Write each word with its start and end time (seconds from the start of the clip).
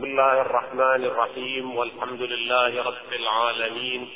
بسم 0.00 0.08
الله 0.08 0.40
الرحمن 0.40 1.04
الرحيم 1.04 1.76
والحمد 1.76 2.22
لله 2.22 2.82
رب 2.82 3.12
العالمين 3.12 4.10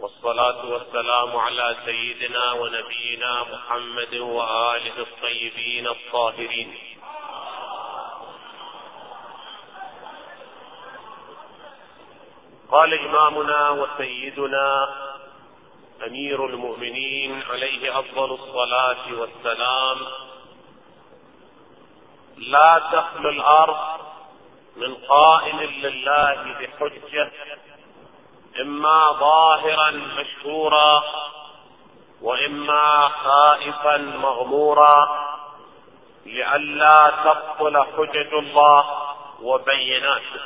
والصلاة 0.00 0.66
والسلام 0.66 1.36
على 1.36 1.76
سيدنا 1.84 2.52
ونبينا 2.52 3.44
محمد 3.52 4.14
وآله 4.14 4.98
الطيبين 4.98 5.86
الطاهرين. 5.86 6.74
قال 12.70 12.94
إمامنا 12.94 13.70
وسيدنا 13.70 14.88
أمير 16.06 16.46
المؤمنين 16.46 17.42
عليه 17.50 17.98
أفضل 17.98 18.34
الصلاة 18.34 19.12
والسلام 19.12 19.98
لا 22.36 22.82
تخلو 22.92 23.28
الأرض 23.28 23.91
من 24.76 24.94
قائم 24.94 25.60
لله 25.60 26.54
بحجة 26.60 27.30
إما 28.60 29.12
ظاهرا 29.12 29.90
مشهورا 29.90 31.02
وإما 32.22 33.08
خائفا 33.08 33.96
مغمورا 33.96 35.22
لئلا 36.26 37.12
تبطل 37.24 37.84
حجج 37.84 38.34
الله 38.34 39.14
وبيناته 39.42 40.40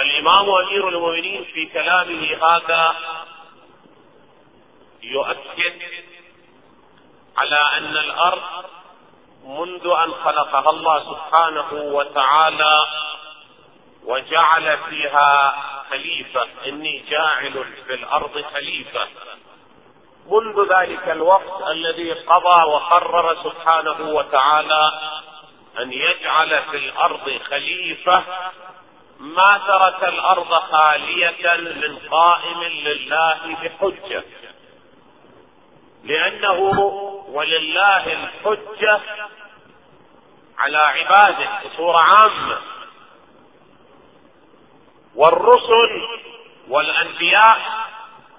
الإمام 0.00 0.50
أمير 0.50 0.88
المؤمنين 0.88 1.44
في 1.44 1.66
كلامه 1.66 2.36
هذا 2.42 2.94
يؤكد 5.02 5.82
على 7.36 7.56
أن 7.56 7.96
الأرض 7.96 8.42
منذ 9.44 9.86
أن 9.86 10.12
خلقها 10.24 10.70
الله 10.70 11.14
سبحانه 11.14 11.72
وتعالى 11.72 12.86
وجعل 14.04 14.78
فيها 14.78 15.56
خليفة. 15.90 16.46
إني 16.66 17.04
جاعل 17.10 17.64
في 17.86 17.94
الأرض 17.94 18.44
خليفة. 18.54 19.08
منذ 20.30 20.72
ذلك 20.72 21.08
الوقت 21.08 21.70
الذي 21.70 22.12
قضى 22.12 22.70
وقرر 22.70 23.36
سبحانه 23.44 24.00
وتعالى 24.00 24.92
أن 25.78 25.92
يجعل 25.92 26.62
في 26.70 26.76
الأرض 26.76 27.40
خليفة 27.50 28.22
ما 29.20 29.60
ترك 29.66 30.08
الأرض 30.08 30.54
خالية 30.54 31.56
من 31.56 31.98
قائم 32.10 32.62
لله 32.64 33.38
بحجة. 33.62 34.24
لأنه 36.08 36.58
ولله 37.28 38.12
الحجة 38.12 39.00
على 40.58 40.76
عباده 40.76 41.48
بصورة 41.64 41.98
عامة. 41.98 42.58
والرسل 45.14 46.02
والأنبياء 46.68 47.58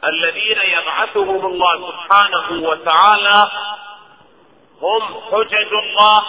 الذين 0.03 0.57
يبعثهم 0.57 1.45
الله 1.45 1.91
سبحانه 1.91 2.69
وتعالى 2.69 3.51
هم 4.81 5.01
حجج 5.31 5.73
الله 5.73 6.23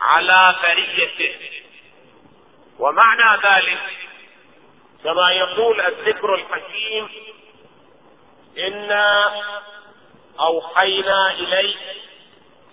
على 0.00 0.54
بريته. 0.62 1.34
ومعنى 2.78 3.40
ذلك 3.42 3.80
كما 5.04 5.30
يقول 5.30 5.80
الذكر 5.80 6.34
الحكيم 6.34 7.08
إنا 8.58 9.32
أوحينا 10.40 11.30
إليك 11.30 11.76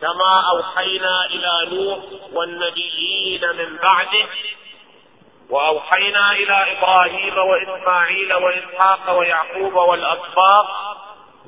كما 0.02 0.50
أوحينا 0.50 1.26
إلى 1.26 1.76
نوح 1.76 2.00
والنبيين 2.34 3.42
من 3.42 3.78
بعده. 3.84 4.26
وأوحينا 5.50 6.31
إلى 6.31 6.78
إبراهيم 6.78 7.38
وإسماعيل 7.38 8.34
وإسحاق 8.34 9.18
ويعقوب 9.18 9.75
والأسباط 9.75 10.68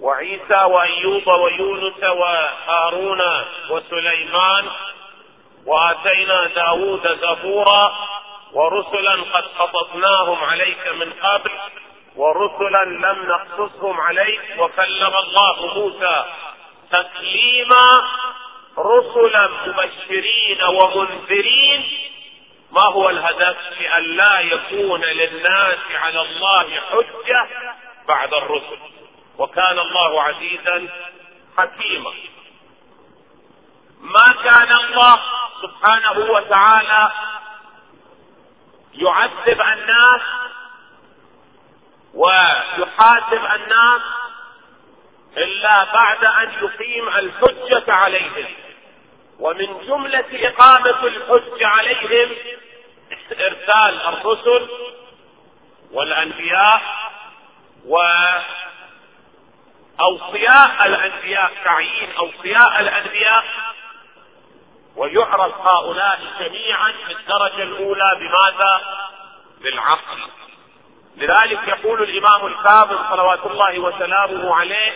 وعيسى 0.02 0.64
وأيوب 0.64 1.28
ويونس 1.28 2.04
وهارون 2.04 3.22
وسليمان. 3.70 4.66
وآتينا 5.66 6.48
داود 6.48 7.20
زبورا 7.22 7.94
ورسلا 8.54 9.14
قد 9.34 9.44
قصصناهم 9.60 10.44
عليك 10.44 10.88
من 10.88 11.14
قبل. 11.14 11.52
ورسلا 12.16 12.86
لم 12.86 13.26
نقصصهم 13.26 14.02
عليك 14.02 14.42
وكلم 14.58 15.14
الله 15.16 15.74
موسى 15.76 16.26
تكليما 16.92 17.86
رسلا 18.78 19.50
مبشرين 19.68 20.64
ومنذرين. 20.64 21.84
ما 22.72 22.88
هو 22.88 23.10
الهدف 23.10 23.58
لأن 23.80 24.04
لا 24.04 24.40
يكون 24.40 25.02
للناس 25.02 25.80
على 25.96 26.22
الله 26.22 26.80
حجة 26.92 27.48
بعد 28.08 28.34
الرسل؟ 28.34 28.78
وكان 29.38 29.80
الله 29.80 30.22
عزيزا 30.22 30.88
حكيما. 31.58 32.12
ما 34.02 34.36
كان 34.44 34.72
الله 34.72 35.20
سبحانه 35.62 36.32
وتعالى 36.32 37.12
يعذب 38.94 39.62
الناس 39.62 40.22
ويحاسب 42.14 43.46
الناس 43.56 44.02
إلا 45.38 45.84
بعد 45.84 46.26
أن 46.26 46.52
يقيم 46.62 47.08
الحجة 47.08 47.94
عليهم. 47.94 48.46
ومن 49.40 49.88
جملة 49.88 50.26
إقامة 50.34 51.08
الحجة 51.08 51.68
عليهم 51.68 52.36
إرسال 53.32 54.02
الرسل 54.02 54.70
والأنبياء 55.92 56.82
وأوصياء 60.00 60.86
الأنبياء 60.86 61.52
تعيين 61.66 62.12
أوصياء 62.12 62.80
الأنبياء. 62.80 63.46
ويعرف 64.96 65.54
هؤلاء 65.74 66.20
جميعا 66.40 66.94
في 67.08 67.12
الدرجة 67.14 67.64
الأولى 67.64 68.12
بماذا؟ 68.20 68.82
بالعقل. 69.62 70.20
لذلك 71.18 71.68
يقول 71.68 72.04
الإمام 72.04 72.46
الكاظم 72.46 73.10
صلوات 73.10 73.46
الله 73.46 73.80
وسلامه 73.80 74.56
عليه 74.56 74.94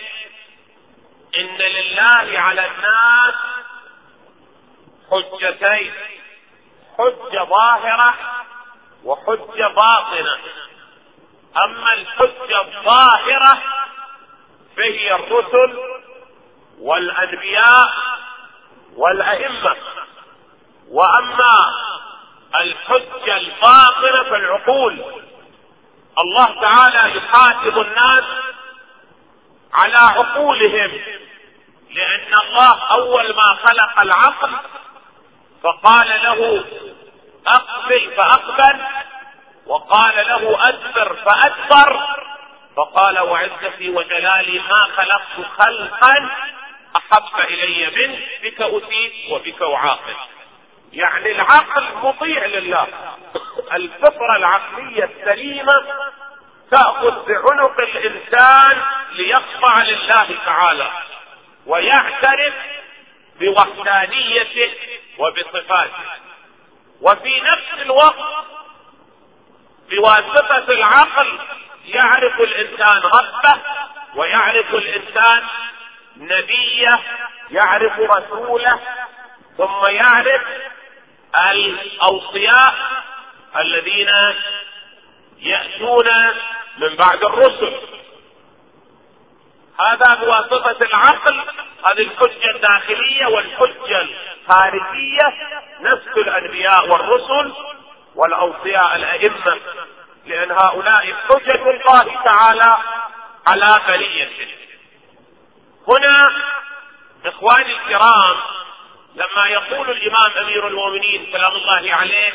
إن 1.37 1.57
لله 1.57 2.39
على 2.39 2.67
الناس 2.67 3.35
حجتين 5.11 5.93
حجة 6.97 7.43
ظاهرة 7.43 8.13
وحجة 9.03 9.67
باطنة. 9.67 10.37
أما 11.65 11.93
الحجة 11.93 12.61
الظاهرة 12.61 13.61
فهي 14.77 15.15
الرسل 15.15 15.77
والأنبياء 16.79 17.93
والأئمة. 18.95 19.75
وأما 20.89 21.57
الحجة 22.55 23.37
الباطنة 23.37 24.23
فالعقول. 24.29 25.23
الله 26.23 26.61
تعالى 26.61 27.17
يحاسب 27.17 27.77
الناس 27.79 28.23
على 29.73 29.97
عقولهم 29.97 30.91
لأن 31.89 32.33
الله 32.43 32.91
أول 32.91 33.35
ما 33.35 33.57
خلق 33.65 34.01
العقل 34.01 34.51
فقال 35.63 36.07
له 36.07 36.65
أقبل 37.47 38.11
فأقبل 38.17 38.79
وقال 39.65 40.15
له 40.15 40.69
أدبر 40.69 41.15
فأدبر 41.15 42.07
فقال 42.77 43.19
وعزتي 43.19 43.89
وجلالي 43.89 44.59
ما 44.59 44.87
خلقت 44.95 45.47
خلقا 45.59 46.29
أحب 46.95 47.39
إلي 47.49 47.91
منه 48.07 48.19
بك 48.43 48.61
أتيت 48.61 49.13
وبك 49.31 49.61
أعاقب. 49.61 50.15
يعني 50.93 51.31
العقل 51.31 51.87
مطيع 52.03 52.45
لله. 52.45 52.87
الفطرة 53.73 54.35
العقلية 54.35 55.03
السليمة 55.03 55.73
تأخذ 56.71 57.25
بعنق 57.27 57.81
الإنسان 57.81 58.83
ليخضع 59.11 59.81
لله 59.83 60.37
تعالى 60.45 60.91
ويعترف 61.65 62.53
بوحدانيته 63.39 64.73
وبصفاته. 65.17 66.03
وفي 67.01 67.41
نفس 67.41 67.81
الوقت 67.81 68.45
بواسطة 69.89 70.73
العقل 70.73 71.39
يعرف 71.85 72.41
الإنسان 72.41 72.97
ربه 72.97 73.61
ويعرف 74.15 74.73
الإنسان 74.73 75.43
نبيه 76.17 76.99
يعرف 77.51 77.99
رسوله 77.99 78.79
ثم 79.57 79.91
يعرف 79.91 80.41
الأوصياء 81.51 82.75
الذين 83.59 84.09
يأتون 85.39 86.07
من 86.77 86.95
بعد 86.95 87.23
الرسل. 87.23 87.79
هذا 89.79 90.15
بواسطة 90.15 90.85
العقل 90.85 91.35
هذه 91.91 92.01
الحجة 92.01 92.55
الداخلية 92.55 93.25
والحجة 93.25 94.07
خارجية 94.49 95.33
نفس 95.81 96.17
الأنبياء 96.17 96.89
والرسل 96.89 97.53
والأوصياء 98.15 98.95
الأئمة 98.95 99.59
لأن 100.25 100.51
هؤلاء 100.51 101.13
حجة 101.29 101.69
الله 101.69 102.23
تعالى 102.25 102.77
على 103.47 103.81
بليته 103.89 104.47
هنا 105.87 106.17
إخواني 107.25 107.71
الكرام 107.71 108.35
لما 109.17 109.47
يقول 109.47 109.89
الإمام 109.89 110.31
أمير 110.41 110.67
المؤمنين 110.67 111.27
سلام 111.31 111.51
الله 111.55 111.93
عليه 111.95 112.33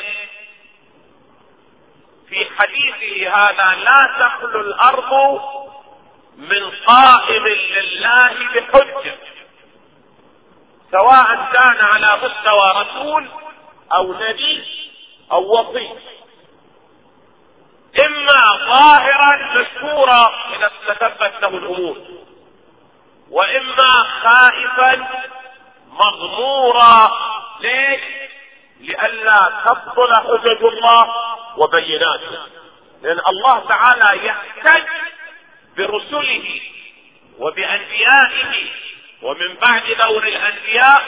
في 2.29 2.46
حديثه 2.58 3.37
هذا 3.37 3.75
لا 3.75 4.29
تخلو 4.29 4.61
الأرض 4.61 5.40
من 6.37 6.70
قائم 6.87 7.46
لله 7.49 8.34
بحجة 8.55 9.14
سواء 10.90 11.50
كان 11.52 11.76
على 11.81 12.17
مستوى 12.17 12.85
رسول 12.85 13.28
أو 13.99 14.12
نبي 14.12 14.64
أو 15.32 15.61
وصي 15.61 15.90
إما 18.06 18.69
ظاهرا 18.70 19.61
مشهورا 19.61 20.35
إذا 20.56 20.70
استتبت 20.81 21.43
له 21.43 21.49
الأمور 21.49 21.96
وإما 23.31 24.06
خائفا 24.23 25.08
مغمورا 25.93 27.11
ليش؟ 27.61 28.00
لئلا 28.81 29.62
تبطل 29.67 30.15
حجج 30.15 30.65
الله 30.65 31.15
وبيناته 31.56 32.39
لأن 33.03 33.21
الله 33.29 33.69
تعالى 33.69 34.27
يحتج 34.27 34.83
برسله 35.77 36.61
وبأنبيائه 37.39 38.71
ومن 39.23 39.55
بعد 39.69 39.83
دور 40.06 40.23
الأنبياء 40.23 41.03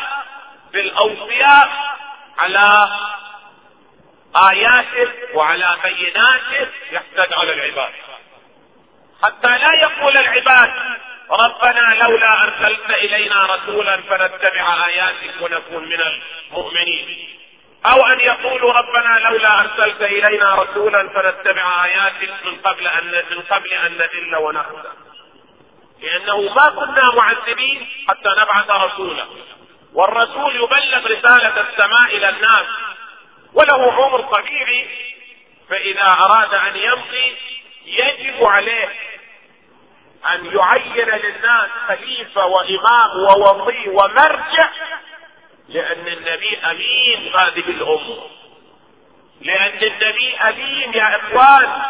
بالأوصياء 0.73 1.95
على 2.39 2.89
آياته 4.51 5.13
وعلى 5.35 5.77
بيناته 5.83 6.71
يحتج 6.93 7.33
على 7.33 7.53
العباد 7.53 7.93
حتى 9.23 9.51
لا 9.59 9.75
يقول 9.75 10.17
العباد 10.17 10.73
ربنا 11.31 11.95
لولا 12.07 12.43
أرسلت 12.43 12.91
إلينا 12.91 13.47
رسولا 13.47 13.97
فنتبع 13.97 14.87
آياتك 14.87 15.35
ونكون 15.41 15.89
من 15.89 15.99
المؤمنين. 16.01 17.29
أو 17.93 18.07
أن 18.07 18.21
يقولوا 18.21 18.73
ربنا 18.73 19.19
لولا 19.19 19.61
أرسلت 19.61 20.03
إلينا 20.03 20.55
رسولا 20.55 21.09
فنتبع 21.09 21.85
آياتك 21.85 22.33
من 22.45 22.57
قبل 22.65 22.87
أن 22.87 23.23
من 23.31 23.43
قبل 23.51 23.73
أن 23.73 23.93
نذل 23.93 24.37
ونخزى. 24.37 24.89
لأنه 26.03 26.41
ما 26.41 26.69
كنا 26.69 27.13
معذبين 27.21 27.89
حتى 28.09 28.29
نبعث 28.29 28.71
رسولا. 28.71 29.25
والرسول 29.95 30.57
يبلغ 30.57 31.07
رسالة 31.07 31.61
السماء 31.61 32.17
إلى 32.17 32.29
الناس 32.29 32.67
وله 33.55 33.93
عمر 33.93 34.21
طبيعي. 34.21 34.87
فإذا 35.71 36.03
أراد 36.03 36.55
أن 36.55 36.77
يمضي 36.77 37.37
يجب 37.87 38.45
عليه 38.45 38.89
أن 40.33 40.47
يعين 40.47 41.09
للناس 41.09 41.71
خليفة 41.89 42.47
وإمام 42.47 43.11
ووصي 43.17 43.89
ومرجع 43.89 44.69
لأن 45.69 46.09
النبي 46.09 46.59
أمين 46.71 47.33
هذه 47.35 47.69
الأمة. 47.71 48.27
لأن 49.41 49.83
النبي 49.83 50.37
أمين 50.49 50.95
يا 50.95 51.17
إخوان 51.17 51.83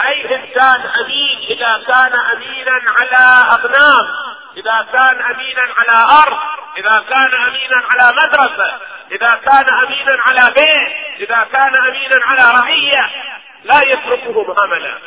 أي 0.00 0.34
إنسان 0.36 0.80
أمين 1.00 1.38
إذا 1.50 1.82
كان 1.88 2.12
أمينا 2.32 2.80
على 3.00 3.50
أغنام 3.52 4.06
إذا 4.56 4.86
كان 4.92 5.22
أمينا 5.22 5.62
على 5.62 6.22
أرض 6.26 6.38
إذا 6.76 7.04
كان 7.10 7.40
أمينا 7.48 7.82
على 7.92 8.12
مدرسة 8.16 8.78
إذا 9.12 9.40
كان 9.44 9.74
أمينا 9.74 10.18
على 10.26 10.54
بيت 10.54 11.20
إذا 11.20 11.46
كان 11.52 11.76
أمينا 11.76 12.16
على 12.24 12.60
رعية 12.60 13.10
لا 13.64 13.80
يتركهم 13.82 14.54
هملا 14.62 14.98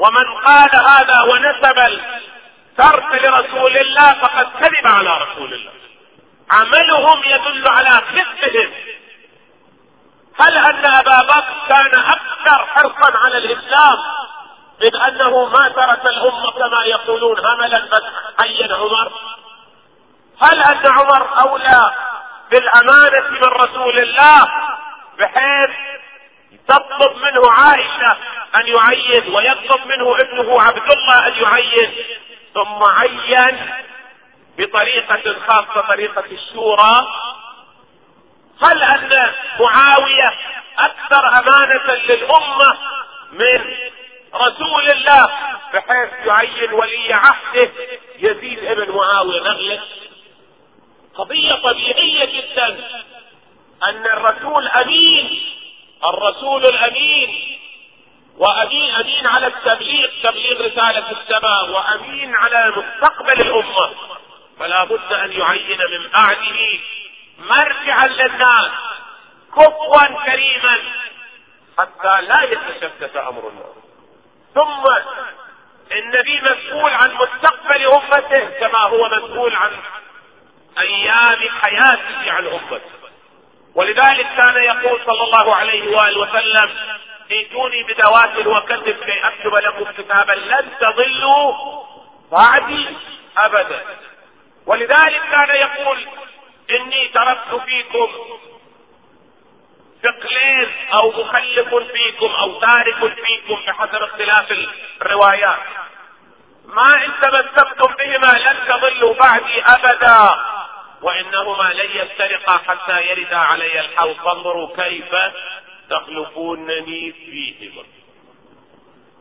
ومن 0.00 0.44
قال 0.44 0.70
هذا 0.88 1.20
ونسب 1.22 1.78
الترك 1.78 3.12
لرسول 3.12 3.76
الله 3.76 4.12
فقد 4.12 4.46
كذب 4.60 4.86
على 4.86 5.24
رسول 5.24 5.54
الله. 5.54 5.72
عملهم 6.52 7.22
يدل 7.24 7.64
على 7.68 8.02
كذبهم 8.12 8.72
هل 10.40 10.58
أن 10.58 10.94
أبا 10.94 11.18
بكر 11.22 11.54
كان 11.68 12.02
أكثر 12.02 12.66
حرصا 12.66 13.18
على 13.26 13.38
الإسلام 13.38 13.98
من 14.80 15.00
أنه 15.00 15.44
ما 15.44 15.68
ترك 15.68 16.06
الأمة 16.06 16.50
كما 16.50 16.84
يقولون 16.84 17.38
هملا 17.38 17.88
عين 18.42 18.72
عمر؟ 18.72 19.12
هل 20.42 20.62
أن 20.62 20.82
عمر 20.86 21.40
أولى 21.40 21.94
بالأمانة 22.50 23.28
من 23.30 23.48
رسول 23.48 23.98
الله 23.98 24.48
بحيث 25.18 25.70
تطلب 26.70 27.16
منه 27.16 27.42
عائشة 27.50 28.16
أن 28.56 28.66
يعين 28.66 29.34
ويطلب 29.34 29.86
منه 29.86 30.14
ابنه 30.20 30.62
عبد 30.62 30.92
الله 30.92 31.26
أن 31.26 31.32
يعين 31.42 31.92
ثم 32.54 32.82
عين 32.98 33.70
بطريقة 34.58 35.36
خاصة 35.48 35.80
طريقة 35.88 36.24
الشورى. 36.30 37.06
هل 38.64 38.82
أن 38.82 39.10
معاوية 39.60 40.32
أكثر 40.78 41.28
أمانة 41.28 41.94
للأمة 41.94 42.78
من 43.32 43.76
رسول 44.34 44.84
الله 44.94 45.26
بحيث 45.74 46.10
يعين 46.26 46.72
ولي 46.72 47.12
عهده 47.12 47.70
يزيد 48.18 48.64
ابن 48.64 48.92
معاوية 48.92 49.40
نغلة 49.40 49.80
قضية 51.14 51.54
طبيعية 51.54 52.24
جدا 52.24 52.66
أن 53.82 54.06
الرسول 54.06 54.68
أمين 54.68 55.42
الرسول 56.04 56.62
الأمين 56.66 57.58
وأمين 58.36 58.94
أمين 58.94 59.26
على 59.26 59.46
التبليغ 59.46 60.08
تبليغ 60.22 60.66
رسالة 60.66 61.10
السماء 61.10 61.70
وأمين 61.70 62.34
على 62.34 62.72
مستقبل 62.76 63.46
الأمة. 63.46 63.90
فلا 64.58 64.84
بد 64.84 65.12
أن 65.12 65.32
يعين 65.32 65.78
من 65.78 66.08
بعده 66.08 66.78
مرجعا 67.38 68.06
للناس 68.06 68.70
كفوا 69.56 70.24
كريما 70.26 70.78
حتى 71.78 72.20
لا 72.20 72.42
يتشتت 72.42 73.16
أمر 73.16 73.48
الناس 73.48 73.76
ثم 74.54 74.84
النبي 75.92 76.40
مسؤول 76.40 76.90
عن 76.92 77.14
مستقبل 77.14 77.84
أمته 77.84 78.50
كما 78.60 78.78
هو 78.78 79.08
مسؤول 79.08 79.54
عن 79.54 79.70
أيام 80.78 81.48
حياته 81.64 82.32
عن 82.32 82.46
امته 82.46 82.99
ولذلك 83.74 84.26
كان 84.36 84.56
يقول 84.56 85.00
صلى 85.06 85.24
الله 85.24 85.54
عليه 85.54 85.96
وآله 85.96 86.20
وسلم 86.20 86.70
ائتوني 87.30 87.82
بدوات 87.82 88.46
وكتب 88.46 89.04
كي 89.04 89.26
أكتب 89.26 89.54
لكم 89.54 90.02
كتابا 90.02 90.32
لن 90.32 90.68
تضلوا 90.80 91.54
بعدي 92.32 92.96
أبدا. 93.36 93.80
ولذلك 94.66 95.22
كان 95.30 95.56
يقول 95.56 96.06
إني 96.70 97.08
تركت 97.08 97.62
فيكم 97.64 98.08
ثقلين 100.02 100.68
أو 100.94 101.10
مخلف 101.10 101.74
فيكم 101.74 102.26
أو 102.26 102.60
تارك 102.60 103.14
فيكم 103.14 103.62
بحسب 103.66 104.02
اختلاف 104.02 104.52
الروايات. 105.02 105.58
ما 106.64 107.04
إن 107.04 107.10
تمسكتم 107.22 107.94
بهما 107.94 108.38
لن 108.38 108.56
تضلوا 108.68 109.14
بعدي 109.14 109.62
أبدا. 109.62 110.30
وإنهما 111.02 111.72
لن 111.72 111.90
يفترقا 111.94 112.58
حتى 112.58 113.02
يردا 113.06 113.36
علي 113.36 113.80
الحوض. 113.80 114.16
فانظروا 114.16 114.76
كيف 114.76 115.14
تخلفونني 115.90 117.12
فيهما 117.12 117.84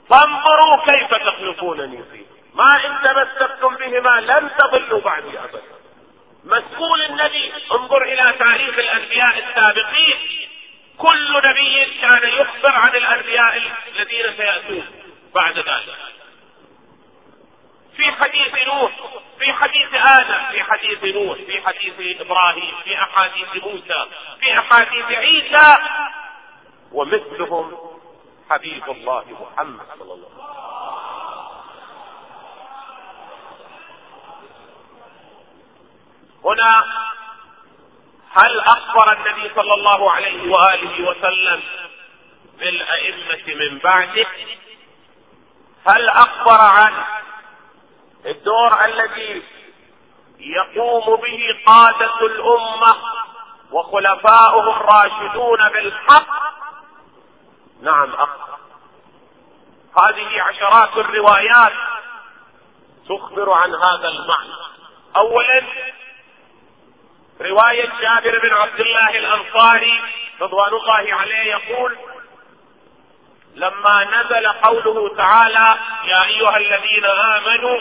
فانظروا 0.10 0.86
كيف 0.92 1.14
تخلفونني 1.14 2.04
فيهما 2.04 2.40
ما 2.54 2.86
إن 2.86 2.98
تمسكتم 3.04 3.76
بهما 3.76 4.22
لن 4.22 4.50
تضلوا 4.60 5.02
بعدي 5.02 5.40
أبدا. 5.40 5.62
مسؤول 6.44 7.02
النبي 7.02 7.54
انظر 7.72 8.02
إلى 8.04 8.34
تاريخ 8.40 8.80
الأنبياء 8.80 9.38
السابقين. 9.38 10.18
كل 10.98 11.42
نبي 11.50 11.86
كان 12.02 12.30
يخبر 12.30 12.72
عن 12.72 12.96
الأنبياء 12.96 13.62
الذين 13.96 14.34
سيأتون 14.38 14.88
بعد 15.36 15.58
ذلك. 15.58 16.19
في 18.00 18.12
حديث 18.12 18.68
نوح 18.68 18.92
في 19.40 19.54
حديث 19.54 19.94
آدم 19.94 20.52
في 20.52 20.64
حديث 20.64 21.04
نوح 21.04 21.38
في 21.38 21.62
حديث 21.62 22.22
إبراهيم 22.22 22.76
في 22.84 23.02
أحاديث 23.04 23.64
موسى 23.64 24.06
في 24.40 24.60
أحاديث 24.60 25.06
عيسى. 25.06 25.78
ومثلهم 26.92 27.78
حبيب 28.50 28.90
الله 28.90 29.24
محمد 29.42 29.86
صلى 30.00 30.14
الله 30.14 30.28
عليه 30.28 30.38
وسلم. 30.38 30.50
هنا 36.46 36.84
هل 38.32 38.60
أخبر 38.60 39.12
النبي 39.12 39.52
صلى 39.56 39.74
الله 39.74 40.12
عليه 40.12 40.52
وآله 40.52 41.10
وسلم 41.10 41.62
بالأئمة 42.60 43.56
من 43.56 43.78
بعده؟ 43.78 44.28
هل 45.88 46.10
أخبر 46.10 46.62
عن 46.62 46.94
الدور 48.26 48.86
الذي 48.86 49.44
يقوم 50.40 51.16
به 51.16 51.60
قادة 51.66 52.20
الأمة 52.22 52.96
وخلفاؤهم 53.72 54.84
راشدون 54.94 55.70
بالحق. 55.70 56.28
نعم 57.82 58.14
أخ. 58.14 58.30
هذه 60.04 60.42
عشرات 60.42 60.98
الروايات 60.98 61.74
تخبر 63.10 63.52
عن 63.52 63.76
هذا 63.76 64.08
المعنى. 64.08 64.54
اولا 65.16 65.64
رواية 67.42 67.90
جابر 68.02 68.40
بن 68.40 68.54
عبد 68.54 68.80
الله 68.80 69.10
الأنصاري 69.10 70.02
رضوان 70.42 70.74
الله 70.74 71.16
عليه 71.16 71.52
يقول 71.52 71.98
لما 73.56 74.04
نزل 74.04 74.48
قوله 74.48 75.16
تعالى 75.16 75.78
يا 76.04 76.24
أيها 76.24 76.58
الذين 76.58 77.06
آمنوا 77.06 77.80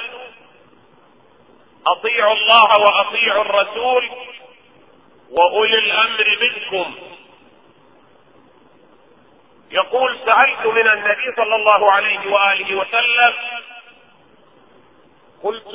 أطيعوا 1.86 2.32
الله 2.32 2.80
وأطيعوا 2.80 3.42
الرسول 3.42 4.10
وأولي 5.30 5.78
الأمر 5.78 6.38
منكم. 6.42 6.94
يقول 9.70 10.18
سألت 10.26 10.66
من 10.66 10.88
النبي 10.88 11.32
صلى 11.36 11.56
الله 11.56 11.92
عليه 11.92 12.32
وآله 12.32 12.76
وسلم 12.76 13.34
قلت 15.42 15.74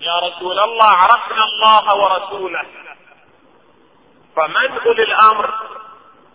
يا 0.00 0.18
رسول 0.18 0.58
الله 0.58 0.90
عرفنا 0.90 1.44
الله 1.44 1.96
ورسوله. 1.96 2.64
فمن 4.36 4.78
أولي 4.86 5.02
الأمر؟ 5.02 5.54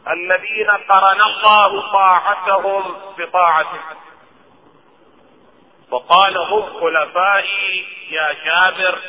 الذين 0.07 0.69
قرن 0.69 1.21
الله 1.21 1.91
طاعتهم 1.91 2.95
بطاعته. 3.17 3.79
فقال 5.91 6.37
هم 6.37 6.79
خلفائي 6.79 7.85
يا 8.09 8.35
جابر 8.45 8.99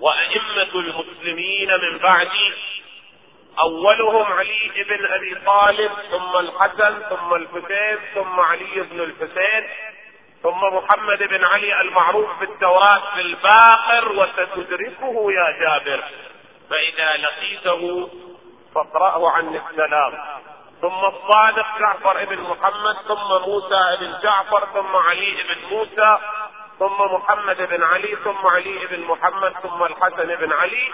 وأئمة 0.00 0.74
المسلمين 0.74 1.68
من 1.82 1.98
بعدي. 1.98 2.52
أولهم 3.62 4.32
علي 4.32 4.84
بن 4.88 5.06
أبي 5.06 5.34
طالب 5.46 5.92
ثم 6.10 6.36
الحسن 6.36 7.02
ثم 7.08 7.34
الحسين 7.34 7.98
ثم 8.14 8.40
علي 8.40 8.82
بن 8.90 9.00
الحسين 9.00 9.68
ثم 10.42 10.60
محمد 10.60 11.18
بن 11.18 11.44
علي 11.44 11.80
المعروف 11.80 12.38
في 12.38 12.44
التوراة 12.44 13.14
في 13.14 13.20
الباقر 13.20 14.12
وستدركه 14.12 15.32
يا 15.32 15.56
جابر. 15.60 16.04
فإذا 16.70 17.16
لقيته 17.16 18.10
فاقرأه 18.74 19.30
عني 19.30 19.60
السلام. 19.70 20.31
ثم 20.82 21.04
الصادق 21.04 21.78
جعفر 21.78 22.24
بن 22.24 22.40
محمد 22.40 22.96
ثم 23.08 23.50
موسى 23.50 23.96
بن 24.00 24.14
جعفر 24.22 24.68
ثم 24.74 24.96
علي 24.96 25.30
بن 25.30 25.76
موسى 25.76 26.18
ثم 26.78 27.14
محمد 27.14 27.56
بن 27.56 27.82
علي 27.82 28.16
ثم 28.24 28.46
علي 28.46 28.86
بن 28.86 29.00
محمد 29.00 29.52
ثم 29.62 29.82
الحسن 29.82 30.34
بن 30.34 30.52
علي 30.52 30.88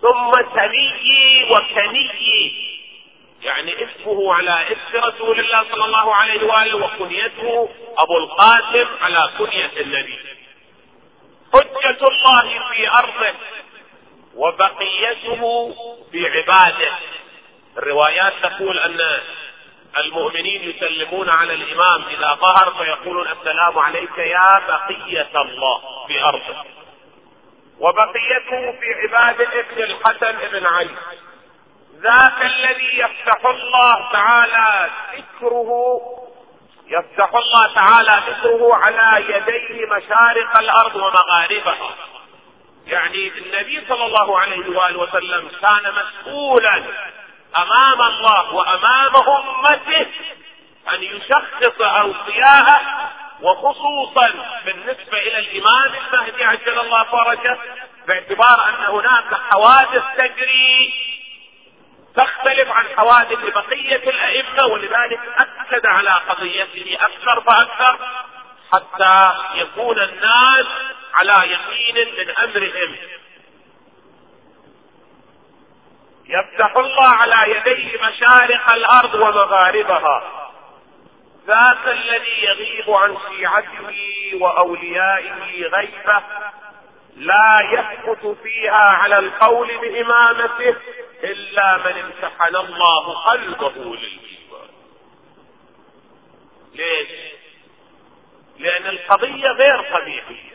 ثم 0.00 0.32
سني 0.54 1.44
وكني. 1.50 2.70
يعني 3.42 3.84
اسمه 3.84 4.34
على 4.34 4.66
اسم 4.72 5.04
رسول 5.04 5.40
الله 5.40 5.64
صلى 5.70 5.84
الله 5.84 6.14
عليه 6.14 6.46
وآله 6.46 6.76
وكنيته 6.76 7.68
أبو 7.98 8.18
القاسم 8.18 8.88
على 9.00 9.30
كنية 9.38 9.80
النبي. 9.80 10.18
حجة 11.54 12.06
الله 12.08 12.68
في 12.72 12.88
أرضه 12.88 13.34
وبقيته 14.34 15.74
في 16.12 16.28
عباده. 16.28 16.92
الروايات 17.82 18.32
تقول 18.42 18.78
أن 18.78 19.20
المؤمنين 19.98 20.62
يسلمون 20.62 21.28
على 21.28 21.54
الإمام. 21.54 22.04
إذا 22.10 22.34
ظهر 22.34 22.74
فيقولون 22.78 23.28
السلام 23.28 23.78
عليك 23.78 24.18
يا 24.18 24.60
بقية 24.68 25.30
الله 25.34 26.06
في 26.06 26.24
ارضه 26.24 26.64
وبقيته 27.78 28.72
في 28.80 28.94
عباده 28.94 29.60
ابن 29.60 29.82
الحسن 29.82 30.48
بن 30.52 30.66
علي. 30.66 30.96
ذاك 31.96 32.42
الذي 32.42 32.98
يفتح 32.98 33.46
الله 33.46 34.12
تعالى 34.12 34.90
ذكره 35.14 36.00
يفتح 36.86 37.34
الله 37.34 37.74
تعالى 37.74 38.22
ذكره 38.30 38.74
على 38.74 39.24
يديه 39.28 39.86
مشارق 39.86 40.60
الأرض 40.60 40.96
ومغاربها. 40.96 41.94
يعني 42.86 43.28
النبي 43.38 43.86
صلى 43.88 44.06
الله 44.06 44.38
عليه 44.38 44.78
وآله 44.78 44.98
وسلم 44.98 45.48
كان 45.48 45.94
مسؤولا 45.94 46.84
أمام 47.56 48.02
الله 48.02 48.54
وأمام 48.54 49.12
أمته 49.16 50.06
أن 50.94 51.02
يشخص 51.02 51.80
أوصياءه 51.80 53.10
وخصوصا 53.42 54.32
بالنسبة 54.64 55.18
إلى 55.18 55.38
الإمام 55.38 55.94
المهدي 55.94 56.44
عجل 56.44 56.78
الله 56.78 57.04
فرجه 57.04 57.58
باعتبار 58.06 58.68
أن 58.68 58.84
هناك 58.94 59.34
حوادث 59.52 60.02
تجري 60.16 60.92
تختلف 62.16 62.70
عن 62.70 62.84
حوادث 62.96 63.38
بقية 63.54 64.10
الأئمة 64.10 64.66
ولذلك 64.66 65.20
أكد 65.36 65.86
على 65.86 66.20
قضيته 66.28 66.98
أكثر 67.00 67.40
فأكثر 67.40 67.98
حتى 68.72 69.32
يكون 69.54 69.98
الناس 69.98 70.66
على 71.14 71.50
يقين 71.50 72.08
من 72.18 72.30
أمرهم. 72.30 72.96
يفتح 76.28 76.76
الله 76.76 77.08
على 77.08 77.56
يديه 77.56 78.02
مشارق 78.02 78.72
الأرض 78.72 79.14
ومغاربها. 79.14 80.46
ذاك 81.46 81.86
الذي 81.86 82.42
يغيب 82.42 82.90
عن 82.90 83.16
شيعته 83.28 83.94
وأوليائه 84.40 85.62
غيبة 85.66 86.22
لا 87.16 87.60
يثبت 87.72 88.36
فيها 88.42 88.90
على 88.92 89.18
القول 89.18 89.78
بإمامته 89.78 90.76
إلا 91.24 91.76
من 91.76 92.00
امتحن 92.00 92.56
الله 92.56 93.24
قلبه 93.24 93.96
للإيمان. 93.96 94.68
ليش؟ 96.74 97.08
لأن 98.58 98.86
القضية 98.86 99.48
غير 99.48 99.98
طبيعية 99.98 100.50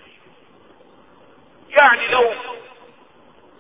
يعني 1.70 2.08
لو 2.08 2.34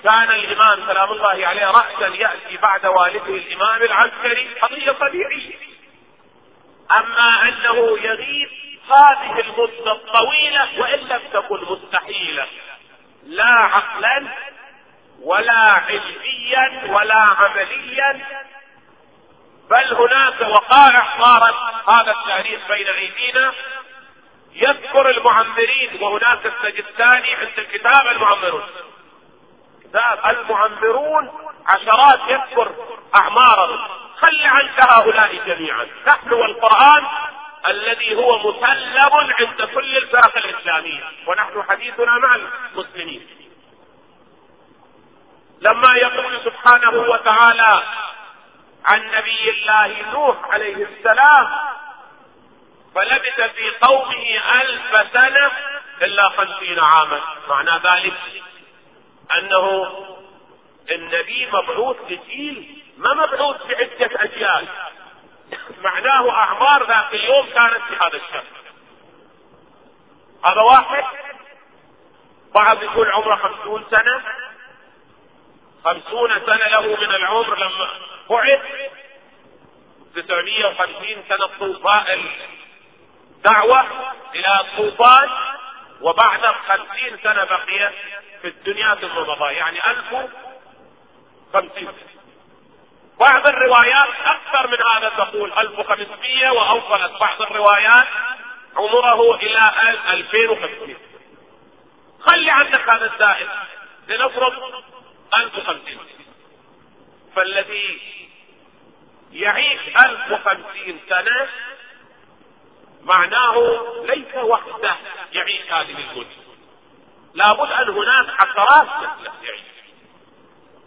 كان 0.05 0.31
الإمام 0.31 0.88
سلام 0.88 1.12
الله 1.12 1.47
عليه 1.47 1.65
رأسا 1.65 2.07
يأتي 2.07 2.57
بعد 2.57 2.85
والده 2.85 3.27
الإمام 3.27 3.83
العسكري 3.83 4.47
قضية 4.62 4.91
طبيعية 4.91 5.55
أما 6.91 7.50
أنه 7.50 7.97
يغيب 8.00 8.50
هذه 8.89 9.39
المدة 9.39 9.91
الطويلة 9.91 10.69
وإن 10.79 11.00
لم 11.00 11.21
تكن 11.33 11.59
مستحيلة. 11.69 12.47
لا 13.24 13.50
عقلا 13.50 14.27
ولا 15.21 15.83
علميا 15.88 16.81
ولا 16.88 17.35
عمليا. 17.39 18.25
بل 19.69 19.93
هناك 19.93 20.41
وقائع 20.41 21.17
صارت 21.19 21.55
هذا 21.89 22.12
التاريخ 22.12 22.67
بين 22.67 22.88
أيدينا. 22.88 23.53
يذكر 24.53 25.09
المعمرين 25.09 26.01
وهناك 26.01 26.45
السجستاني 26.45 27.35
عند 27.35 27.67
كتاب 27.74 28.07
المعمرون. 28.07 28.63
كتاب 29.95 30.35
المعمرون 30.37 31.31
عشرات 31.67 32.19
يذكر 32.29 32.71
اعمارهم 33.15 33.87
خل 34.17 34.41
عنك 34.41 34.93
هؤلاء 34.93 35.35
جميعا. 35.45 35.87
نحن 36.07 36.33
والقرآن 36.33 37.05
الذي 37.65 38.15
هو 38.15 38.39
مسلم 38.39 39.13
عند 39.39 39.61
كل 39.73 39.97
الفرق 39.97 40.37
الإسلامية. 40.37 41.03
ونحن 41.27 41.63
حديثنا 41.69 42.17
مع 42.17 42.35
المسلمين. 42.35 43.27
لما 45.61 45.97
يقول 46.01 46.39
سبحانه 46.45 46.97
وتعالى 46.97 47.83
عن 48.85 49.11
نبي 49.11 49.49
الله 49.49 50.11
نوح 50.11 50.37
عليه 50.51 50.85
السلام 50.85 51.49
فلبث 52.95 53.41
في 53.55 53.71
قومه 53.81 54.41
ألف 54.61 55.11
سنة 55.13 55.51
إلا 56.01 56.29
خمسين 56.29 56.79
عاما. 56.79 57.21
معنى 57.49 57.71
ذلك 57.83 58.13
أنه 59.38 59.91
النبي 60.91 61.46
مبعوث 61.46 61.98
لجيل 62.10 62.84
ما 62.98 63.13
مبعوث 63.13 63.58
بعدة 63.65 64.24
أجيال. 64.24 64.67
معناه 65.82 66.32
أعمار 66.32 66.88
ذاك 66.88 67.13
اليوم 67.13 67.46
كانت 67.46 67.82
في 67.89 67.96
هذا 67.96 68.17
الشهر. 68.17 68.44
هذا 70.46 70.62
واحد. 70.62 71.03
بعض 72.55 72.84
يقول 72.84 73.12
عمره 73.12 73.36
خمسون 73.36 73.86
سنة. 73.91 74.24
خمسون 75.84 76.39
سنة 76.46 76.67
له 76.67 76.82
من 76.82 77.15
العمر 77.15 77.55
لما 77.55 77.89
بعث. 78.29 78.62
تسعمية 80.15 80.65
وخمسين 80.65 81.24
سنة 81.29 81.48
طوفان 81.60 82.25
دعوة 83.44 83.86
إلى 84.36 84.60
الطوفان 84.60 85.29
وبعد 86.01 86.41
خمسين 86.67 87.17
سنة 87.24 87.44
بقي 87.44 87.91
في 88.45 88.51
الدنيا 88.51 88.95
ثم 88.95 89.07
مضى 89.07 89.53
يعني 89.53 89.79
ألف 89.87 90.29
خمسين 91.53 91.91
بعض 93.19 93.49
الروايات 93.49 94.09
أكثر 94.25 94.67
من 94.67 94.77
هذا 94.93 95.09
تقول 95.09 95.53
1500 95.53 96.49
وأوصلت 96.49 97.19
بعض 97.19 97.41
الروايات 97.41 98.07
عمره 98.75 99.35
إلى 99.35 99.71
2500 100.13 100.95
خلي 102.19 102.51
عندك 102.51 102.89
هذا 102.89 103.13
الزائد 103.13 103.47
لنفرض 104.07 104.53
1050 105.37 105.81
فالذي 107.35 108.01
يعيش 109.31 109.81
ألف 110.05 110.31
وخمسين 110.31 110.99
سنة 111.09 111.47
معناه 113.03 113.85
ليس 114.05 114.35
وحده 114.35 114.95
يعيش 115.33 115.71
هذه 115.71 115.95
المدة. 116.11 116.44
لابد 117.35 117.71
أن 117.71 117.89
هناك 117.89 118.25
مثله 118.25 119.09
يعيش 119.43 119.61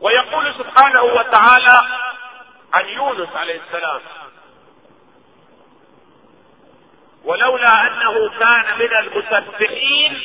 ويقول 0.01 0.55
سبحانه 0.55 1.03
وتعالى 1.03 1.81
عن 2.75 2.89
يونس 2.89 3.37
عليه 3.37 3.61
السلام 3.67 4.01
ولولا 7.25 7.87
أنه 7.87 8.29
كان 8.39 8.79
من 8.79 8.97
المسبحين 8.97 10.23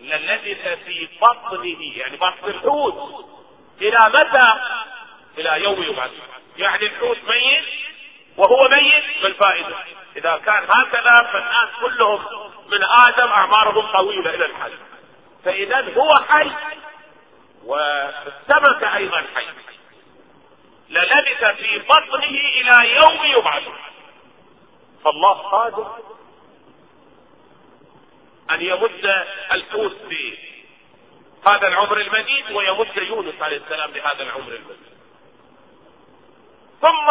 للبث 0.00 0.78
في 0.84 1.08
بطنه 1.20 1.96
يعني 1.96 2.16
بطن 2.16 2.48
الحوت 2.48 3.26
إلى 3.80 4.08
متى؟ 4.08 4.52
إلى 5.38 5.62
يوم 5.64 5.82
يبعث. 5.82 6.10
يعني 6.56 6.86
الحوت 6.86 7.18
ميت 7.28 7.64
وهو 8.36 8.68
ميت 8.68 9.04
بالفائدة. 9.22 9.76
إذا 10.16 10.36
كان 10.36 10.66
هكذا 10.68 11.30
فالناس 11.32 11.68
كلهم 11.80 12.20
من 12.68 12.84
آدم 13.08 13.28
أعمارهم 13.28 13.92
طويلة 13.92 14.34
إلى 14.34 14.46
الحد. 14.46 14.72
فإذا 15.46 15.94
هو 15.96 16.14
حي 16.28 16.50
والسمك 17.64 18.84
أيضا 18.84 19.24
حي 19.34 19.46
للبث 20.88 21.44
في 21.44 21.78
بطنه 21.78 22.24
إلى 22.24 22.96
يوم 22.96 23.38
يبعث. 23.38 23.62
فالله 25.04 25.32
قادر 25.32 25.96
أن 28.50 28.60
يمد 28.60 29.24
الحوت 29.52 29.96
بهذا 30.02 31.68
العمر 31.68 32.00
المديد 32.00 32.50
ويمد 32.52 32.96
يونس 32.96 33.42
عليه 33.42 33.56
السلام 33.56 33.90
بهذا 33.90 34.22
العمر 34.22 34.52
المديد 34.52 34.96
ثم 36.80 37.08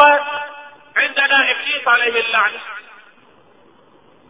عندنا 0.95 1.51
إبليس 1.51 1.87
عليه 1.87 2.19
اللعنة. 2.21 2.59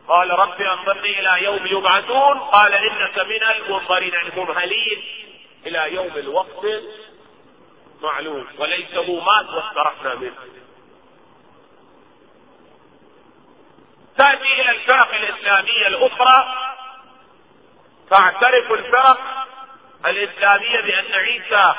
قال 0.07 0.29
رب 0.29 0.61
أنظرني 0.61 1.19
إلى 1.19 1.43
يوم 1.43 1.67
يبعثون. 1.67 2.39
قال 2.39 2.73
إنك 2.73 3.19
من 3.19 3.43
المنظرين. 3.43 4.15
الممهلين 4.15 5.03
إلى 5.65 5.93
يوم 5.93 6.11
الوقت 6.17 6.65
معلوم. 8.01 8.47
وليته 8.57 9.19
مات 9.19 9.49
واسترحنا 9.49 10.15
منه 10.15 10.35
تأتي 14.17 14.61
إلى 14.61 14.71
الفرق 14.71 15.15
الإسلامية 15.15 15.87
الأخرى. 15.87 16.55
تعترف 18.09 18.71
الفرق 18.71 19.47
الإسلامية 20.05 20.81
بأن 20.81 21.13
عيسى 21.13 21.73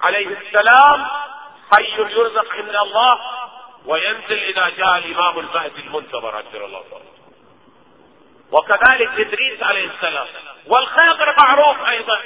عليه 0.00 0.26
السلام 0.26 1.06
حي 1.72 1.92
يرزق 1.98 2.54
عند 2.54 2.76
الله. 2.76 3.39
وينزل 3.86 4.38
إذا 4.38 4.68
جاء 4.68 4.98
الإمام 4.98 5.38
المهدي 5.38 5.80
المنتظر 5.80 6.36
عجل 6.36 6.64
الله 6.64 6.84
تعالى 6.90 7.04
وكذلك 8.52 9.20
إدريس 9.20 9.62
عليه 9.62 9.90
السلام. 9.90 10.26
والخضر 10.66 11.34
معروف 11.44 11.88
أيضا. 11.88 12.20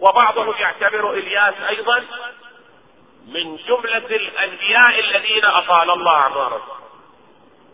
وبعضهم 0.00 0.54
يعتبر 0.58 1.10
إلياس 1.10 1.54
أيضا 1.68 2.04
من 3.26 3.56
جملة 3.56 3.96
الأنبياء 4.16 5.00
الذين 5.00 5.44
أطال 5.44 5.90
الله 5.90 6.12
أعمارهم. 6.12 6.62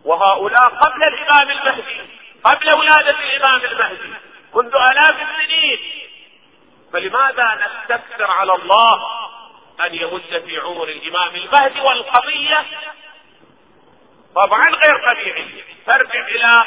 وهؤلاء 0.05 0.69
قبل 0.69 1.03
الإمام 1.05 1.51
المهدي 1.51 2.01
قبل 2.45 2.79
ولادة 2.79 3.17
الإمام 3.19 3.65
المهدي 3.65 4.15
منذ 4.55 4.75
آلاف 4.75 5.17
السنين. 5.31 5.79
فلماذا 6.93 7.67
نستكثر 7.67 8.31
على 8.31 8.55
الله 8.55 9.28
أن 9.87 9.95
يمد 9.95 10.43
في 10.47 10.59
عمر 10.59 10.89
الإمام 10.89 11.35
المهدي 11.35 11.81
والقضية 11.81 12.67
طبعا 14.35 14.71
غير 14.71 15.15
طبيعية 15.15 15.65
ترجع 15.87 16.27
إلى 16.27 16.65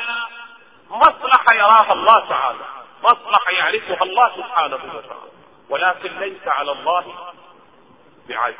مصلحة 0.89 1.53
يراها 1.55 1.93
الله 1.93 2.29
تعالى 2.29 2.65
مصلحة 3.03 3.51
يعرفها 3.51 4.03
الله 4.03 4.31
سبحانه 4.37 4.75
وتعالى 4.75 5.31
ولكن 5.69 6.19
ليس 6.19 6.47
على 6.47 6.71
الله 6.71 7.33
بعجز 8.29 8.55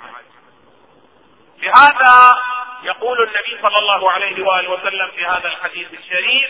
لهذا 1.61 2.37
يقول 2.83 3.21
النبي 3.21 3.61
صلى 3.61 3.77
الله 3.77 4.11
عليه 4.11 4.45
وآله 4.45 4.69
وسلم 4.69 5.11
في 5.15 5.25
هذا 5.25 5.47
الحديث 5.47 5.87
الشريف 5.93 6.49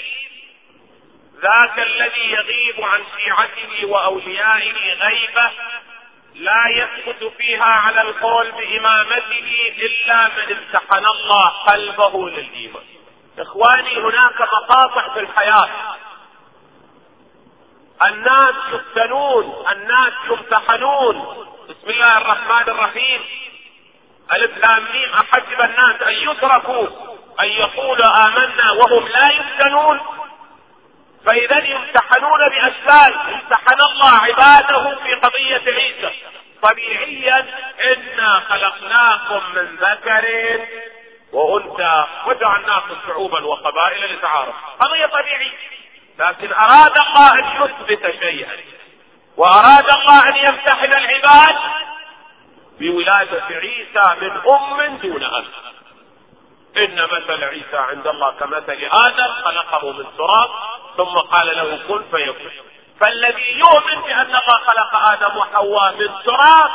ذاك 1.41 1.79
الذي 1.79 2.31
يغيب 2.31 2.81
عن 2.81 3.03
شيعته 3.17 3.85
وأوليائه 3.85 4.93
غيبة 4.93 5.51
لا 6.35 6.63
يثبت 6.69 7.33
فيها 7.37 7.63
على 7.63 8.01
القول 8.01 8.51
بإمامته 8.51 9.73
إلا 9.77 10.27
من 10.27 10.57
امتحن 10.57 11.05
الله 11.05 11.47
قلبه 11.47 12.29
للإيمان. 12.29 12.83
إخواني 13.39 13.97
هناك 13.97 14.41
مقاطع 14.41 15.13
في 15.13 15.19
الحياة. 15.19 15.69
الناس 18.05 18.55
يفتنون 18.73 19.65
الناس 19.71 20.13
يمتحنون. 20.29 21.47
بسم 21.69 21.89
الله 21.89 22.17
الرحمن 22.17 22.73
الرحيم. 22.73 23.21
ألف 24.33 24.57
لام 24.57 24.83
ميم. 24.91 25.13
احسب 25.13 25.61
الناس 25.61 26.01
أن 26.01 26.13
يتركوا 26.13 26.87
أن 27.41 27.47
يقولوا 27.47 28.27
آمنا 28.27 28.71
وهم 28.71 29.07
لا 29.07 29.31
يفتنون. 29.31 29.99
فإذا 31.25 31.57
يمتحنون 31.57 32.39
باشكال 32.49 33.13
امتحن 33.13 33.79
الله 33.91 34.13
عباده 34.21 34.95
في 35.03 35.13
قضية 35.13 35.73
عيسى. 35.73 36.11
طبيعيا 36.61 37.45
إنا 37.93 38.39
خلقناكم 38.39 39.41
من 39.55 39.75
ذكر 39.75 40.25
وأنثى 41.33 42.05
وجعلناكم 42.25 42.95
شعوبا 43.07 43.45
وقبائل 43.45 44.15
لتعارف. 44.15 44.55
قضية 44.79 45.05
طبيعية. 45.05 45.57
لكن 46.19 46.53
أراد 46.53 46.93
الله 47.07 47.33
أن 47.33 47.63
يثبت 47.63 48.15
شيئا 48.21 48.57
وأراد 49.37 49.89
الله 49.89 50.29
أن 50.29 50.35
يمتحن 50.35 50.93
العباد 50.97 51.55
بولادة 52.79 53.43
عيسى 53.49 54.15
من 54.21 54.31
أم 54.31 54.97
دون 54.97 55.23
أب. 55.23 55.45
إن 56.77 57.03
مثل 57.03 57.43
عيسى 57.43 57.77
عند 57.77 58.07
الله 58.07 58.31
كمثل 58.31 58.89
آدم 59.07 59.33
خلقه 59.43 59.91
من 59.91 60.05
تراب 60.17 60.49
ثم 60.97 61.19
قال 61.19 61.47
له 61.47 61.79
كن 61.87 62.03
فيكون 62.11 62.51
فالذي 63.01 63.59
يؤمن 63.59 64.01
بأن 64.01 64.21
الله 64.21 64.57
خلق 64.67 64.95
آدم 64.95 65.37
وحواء 65.37 65.95
من 65.95 66.09
تراب 66.25 66.71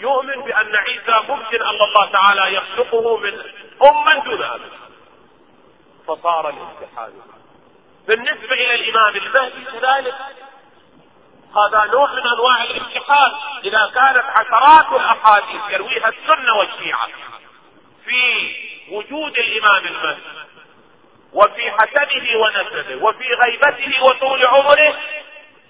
يؤمن 0.00 0.42
بأن 0.42 0.76
عيسى 0.76 1.20
ممكن 1.28 1.62
أن 1.62 1.80
الله 1.80 2.10
تعالى 2.12 2.54
يخلقه 2.54 3.16
من 3.16 3.42
أم 3.86 4.22
دون 4.24 4.42
اب 4.42 4.60
فصار 6.06 6.48
الامتحان 6.48 7.12
بالنسبة 8.06 8.54
إلى 8.54 8.74
الإمام 8.74 9.16
المهدي 9.16 9.64
كذلك. 9.64 10.14
هذا 11.56 11.84
نوع 11.92 12.12
من 12.12 12.26
أنواع 12.26 12.64
الامتحان 12.64 13.32
إذا 13.64 13.90
كانت 13.94 14.24
عشرات 14.38 14.92
الأحاديث 14.92 15.60
يرويها 15.70 16.08
السنة 16.08 16.54
والشيعة. 16.58 17.08
في 18.04 18.56
وجود 18.88 19.38
الإمام 19.38 19.86
المهدي 19.86 20.20
وفي 21.32 21.70
حسبه 21.70 22.36
ونسبه 22.36 23.04
وفي 23.04 23.24
غيبته 23.44 24.02
وطول 24.02 24.46
عمره 24.46 24.96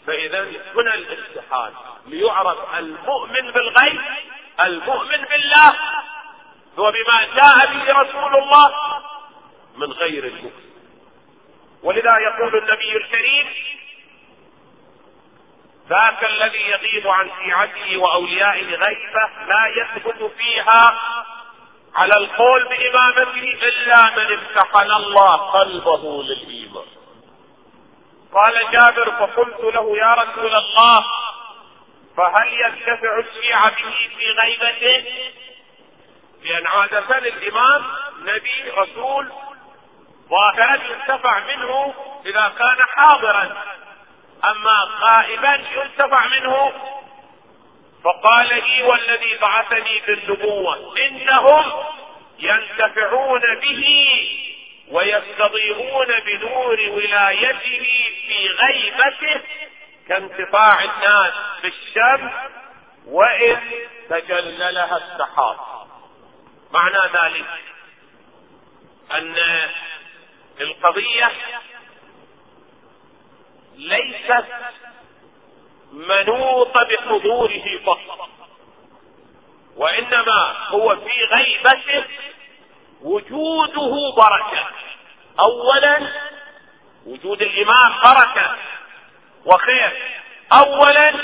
فإذا 0.07 0.41
هنا 0.75 0.95
الامتحان 0.95 1.73
ليعرف 2.07 2.75
المؤمن 2.79 3.51
بالغيب 3.51 4.01
المؤمن 4.65 5.25
بالله 5.31 5.75
وبما 6.77 7.25
جاء 7.37 7.67
به 7.67 8.01
رسول 8.01 8.37
الله 8.43 8.75
من 9.77 9.93
غير 9.93 10.25
المؤمن 10.25 10.65
ولذا 11.83 12.19
يقول 12.19 12.57
النبي 12.59 12.97
الكريم 12.97 13.47
ذاك 15.89 16.25
الذي 16.25 16.71
يغيب 16.71 17.09
عن 17.09 17.31
شيعته 17.45 17.97
وأوليائه 17.97 18.75
غيبة 18.75 19.31
لا 19.49 19.67
يثبت 19.77 20.33
فيها 20.39 21.01
على 21.97 22.13
القول 22.17 22.65
بإمامته 22.69 23.59
إلا 23.63 24.05
من 24.17 24.39
امتحن 24.39 24.91
الله 24.91 25.37
قلبه 25.37 26.23
للإيمان 26.23 26.87
قال 28.33 28.71
جابر 28.73 29.11
فقلت 29.11 29.75
له 29.75 29.97
يا 29.97 30.15
رسول 30.15 30.55
الله 30.57 31.05
فهل 32.17 32.53
ينتفع 32.53 33.19
الشيعة 33.19 33.71
به 33.71 34.11
في 34.19 34.31
غيبته؟ 34.31 35.05
لأن 36.45 36.67
عادة 36.67 37.19
الإمام 37.19 37.85
نبي 38.23 38.71
رسول 38.77 39.33
ظاهرا 40.31 40.75
ينتفع 40.75 41.39
منه 41.39 41.95
إذا 42.27 42.53
كان 42.59 42.87
حاضرا 42.89 43.57
أما 44.45 44.89
غائبا 45.01 45.55
ينتفع 45.55 46.27
منه 46.27 46.73
فقال 48.05 48.49
لي 48.49 48.83
والذي 48.83 49.37
بعثني 49.37 50.03
بالنبوة 50.07 50.99
إنهم 50.99 51.85
ينتفعون 52.39 53.41
به 53.41 53.85
ويستضيئون 54.91 56.07
بنور 56.27 56.81
ولايته 56.81 57.83
في 58.29 58.49
غيبته 58.49 59.41
كانتفاع 60.09 60.85
الناس 60.85 61.33
بالشمس 61.63 62.33
وإن 63.07 63.61
تجللها 64.11 64.97
السحاب. 64.97 65.57
معنى 66.73 67.13
ذلك 67.13 67.47
أن 69.13 69.37
القضية 70.61 71.33
ليست 73.77 74.45
منوطه 75.95 76.83
بحضوره 76.83 77.79
فقط. 77.87 78.29
وإنما 79.77 80.57
هو 80.69 80.97
في 80.97 81.25
غيبته 81.25 82.05
وجوده 83.03 84.13
بركة. 84.17 84.69
اولا 85.39 86.13
وجود 87.07 87.43
الإمام 87.43 88.01
بركة. 88.05 88.57
وخير 89.47 90.19
اولا 90.53 91.15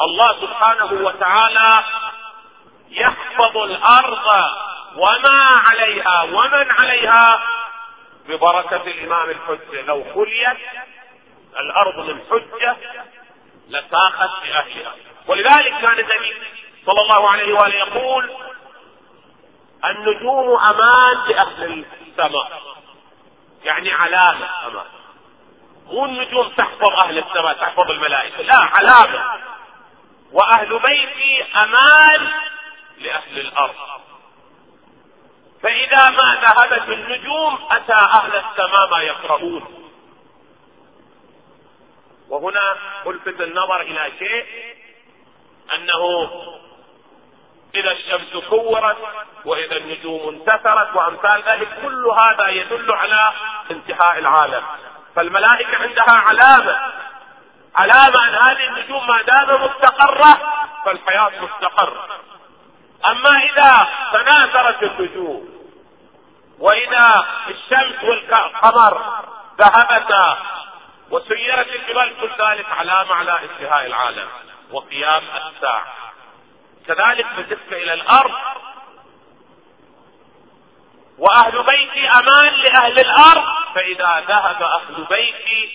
الله 0.00 0.40
سبحانه 0.40 0.92
وتعالى 0.92 1.84
يحفظ 2.90 3.56
الأرض 3.56 4.54
وما 4.96 5.62
عليها 5.70 6.22
ومن 6.22 6.70
عليها 6.70 7.42
ببركة 8.28 8.76
الإمام 8.76 9.30
الحجة. 9.30 9.82
لو 9.82 10.04
خليت 10.14 10.58
الأرض 11.58 11.98
من 11.98 12.20
حجة 12.30 12.76
لساخت 13.68 14.30
باهلها 14.42 14.94
ولذلك 15.26 15.80
كان 15.80 15.98
النبي 15.98 16.36
صلى 16.86 17.00
الله 17.00 17.30
عليه 17.30 17.54
وآله 17.54 17.74
يقول 17.74 18.30
النجوم 19.84 20.58
أمان 20.58 21.28
لأهل 21.28 21.84
السماء. 22.08 22.62
يعني 23.64 23.92
علامة 23.92 24.66
أمان. 24.66 24.86
مو 25.86 26.04
النجوم 26.04 26.48
تحفظ 26.48 27.04
أهل 27.04 27.18
السماء 27.18 27.54
تحفظ 27.54 27.90
الملائكة. 27.90 28.42
لا 28.42 28.56
علامة. 28.56 29.40
وأهل 30.32 30.78
بيتي 30.78 31.44
أمان 31.56 32.32
لأهل 32.98 33.38
الأرض. 33.38 33.74
فإذا 35.62 36.10
ما 36.10 36.44
ذهبت 36.44 36.88
النجوم 36.88 37.58
أتى 37.70 37.92
أهل 37.92 38.36
السماء 38.36 38.90
ما 38.90 39.02
يقرؤون. 39.02 39.83
وهنا 42.28 42.76
الفت 43.06 43.40
النظر 43.40 43.80
إلى 43.80 44.12
شيء 44.18 44.46
أنه 45.74 46.30
إذا 47.74 47.92
الشمس 47.92 48.44
كورت 48.50 48.96
وإذا 49.44 49.76
النجوم 49.76 50.28
انتثرت 50.28 50.96
وأمثال 50.96 51.42
ذلك 51.46 51.68
كل 51.82 52.06
هذا 52.20 52.48
يدل 52.48 52.92
على 52.92 53.32
انتهاء 53.70 54.18
العالم. 54.18 54.62
فالملائكة 55.16 55.76
عندها 55.76 56.14
علامة 56.26 56.76
علامة 57.76 58.28
أن 58.28 58.34
هذه 58.34 58.68
النجوم 58.68 59.06
ما 59.06 59.22
دام 59.22 59.64
مستقرة 59.64 60.40
فالحياة 60.84 61.30
مستقرة. 61.42 62.06
أما 63.06 63.30
إذا 63.30 63.88
تناثرت 64.12 64.82
النجوم 64.82 65.48
وإذا 66.58 67.12
الشمس 67.48 68.04
والقمر 68.04 69.22
ذهبتا 69.60 70.38
وسيرت 71.10 71.68
الجبال 71.68 72.14
كل 72.20 72.44
ذلك 72.44 72.66
علامة 72.66 73.14
على 73.14 73.40
انتهاء 73.42 73.86
العالم 73.86 74.28
وقيام 74.70 75.22
الساعة. 75.24 75.94
كذلك 76.86 77.26
بالنسبة 77.36 77.76
إلى 77.76 77.94
الأرض. 77.94 78.34
وأهل 81.18 81.62
بيتي 81.62 82.08
أمان 82.08 82.54
لأهل 82.54 82.98
الأرض. 82.98 83.44
فإذا 83.74 84.24
ذهب 84.28 84.62
أهل 84.62 85.04
بيتي 85.10 85.70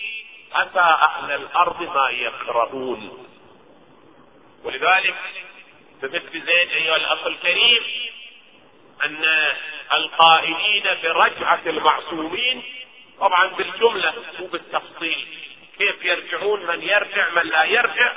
أتى 0.54 0.80
أهل 0.80 1.30
الأرض 1.30 1.82
ما 1.82 2.10
يكرهون 2.10 3.26
ولذلك 4.64 5.14
بمثل 6.02 6.32
زيد 6.32 6.70
أيها 6.70 6.96
الأخ 6.96 7.26
الكريم 7.26 7.82
أن 9.04 9.24
القائلين 9.92 10.84
برجعة 11.02 11.60
المعصومين 11.66 12.62
طبعا 13.20 13.46
بالجملة 13.46 14.12
مو 14.38 14.46
بالتفصيل 14.46 15.28
كيف 15.78 16.04
يرجعون 16.04 16.66
من 16.66 16.82
يرجع 16.82 17.30
من 17.30 17.42
لا 17.42 17.64
يرجع. 17.64 18.12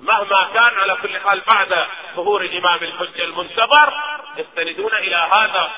مهما 0.00 0.48
كان 0.54 0.78
على 0.78 0.96
كل 1.02 1.18
حال 1.18 1.40
بعد 1.40 1.86
ظهور 2.16 2.40
الإمام 2.42 2.82
الحجة 2.82 3.24
المنتظر 3.24 3.92
يستندون 4.36 4.94
إلى 4.94 5.16
هذا 5.16 5.70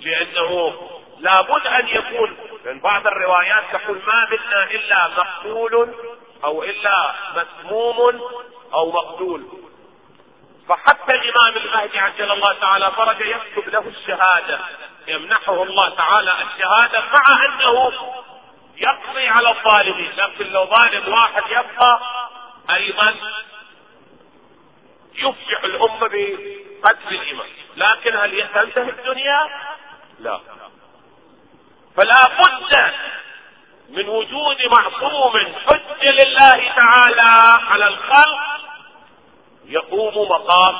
لأنه 0.00 0.80
لابد 1.20 1.66
أن 1.66 1.88
يكون. 1.88 2.36
من 2.64 2.80
بعض 2.80 3.06
الروايات 3.06 3.64
تقول 3.72 4.00
ما 4.06 4.28
منا 4.30 4.70
إلا 4.70 5.08
مقتول 5.08 5.94
أو 6.44 6.62
إلا 6.62 7.14
مسموم 7.36 8.20
أو 8.74 8.92
مقتول. 8.92 9.44
فحتى 10.68 11.12
الإمام 11.14 11.56
المهدي 11.56 11.98
عجل 11.98 12.32
الله 12.32 12.52
تعالى 12.60 12.92
فرج 12.96 13.20
يكتب 13.20 13.68
له 13.68 13.88
الشهادة. 13.88 14.58
يمنحه 15.08 15.62
الله 15.62 15.88
تعالى 15.94 16.32
الشهادة 16.42 17.00
مع 17.00 17.44
أنه 17.44 17.92
يقضي 18.76 19.28
على 19.28 19.48
الظالمين. 19.50 20.12
لكن 20.16 20.46
لو 20.52 20.64
ظالم 20.66 21.12
واحد 21.12 21.42
يبقى 21.50 22.00
أيضا 22.70 23.14
يفجع 25.14 25.64
الأمة 25.64 26.08
بقتل 26.08 27.14
الامام 27.14 27.46
لكن 27.76 28.16
هل 28.16 28.48
تنتهي 28.54 28.90
الدنيا؟ 28.90 29.48
لا. 30.20 30.40
فلا 31.96 32.28
بد 32.38 32.92
من 33.88 34.08
وجود 34.08 34.56
معصوم 34.66 35.32
حج 35.70 36.06
لله 36.08 36.72
تعالى 36.76 37.58
على 37.68 37.88
الخلق 37.88 38.40
يقوم 39.64 40.28
مقام 40.28 40.78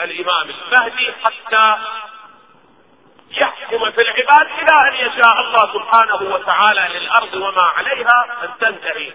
الإمام 0.00 0.50
المهدي 0.50 1.12
حتى 1.24 1.76
يحكم 3.36 3.90
في 3.90 4.00
العباد 4.00 4.46
إلى 4.58 4.88
أن 4.88 4.94
يشاء 4.94 5.40
الله 5.40 5.72
سبحانه 5.72 6.34
وتعالى 6.34 6.98
للأرض 6.98 7.34
وما 7.34 7.62
عليها 7.76 8.26
أن 8.42 8.50
تنتهي. 8.60 9.12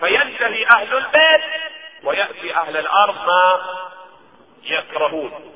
فينتهي 0.00 0.66
أهل 0.76 0.96
البيت 0.96 1.42
ويأتي 2.04 2.56
أهل 2.56 2.76
الأرض 2.76 3.26
ما 3.26 3.60
يكرهون. 4.62 5.52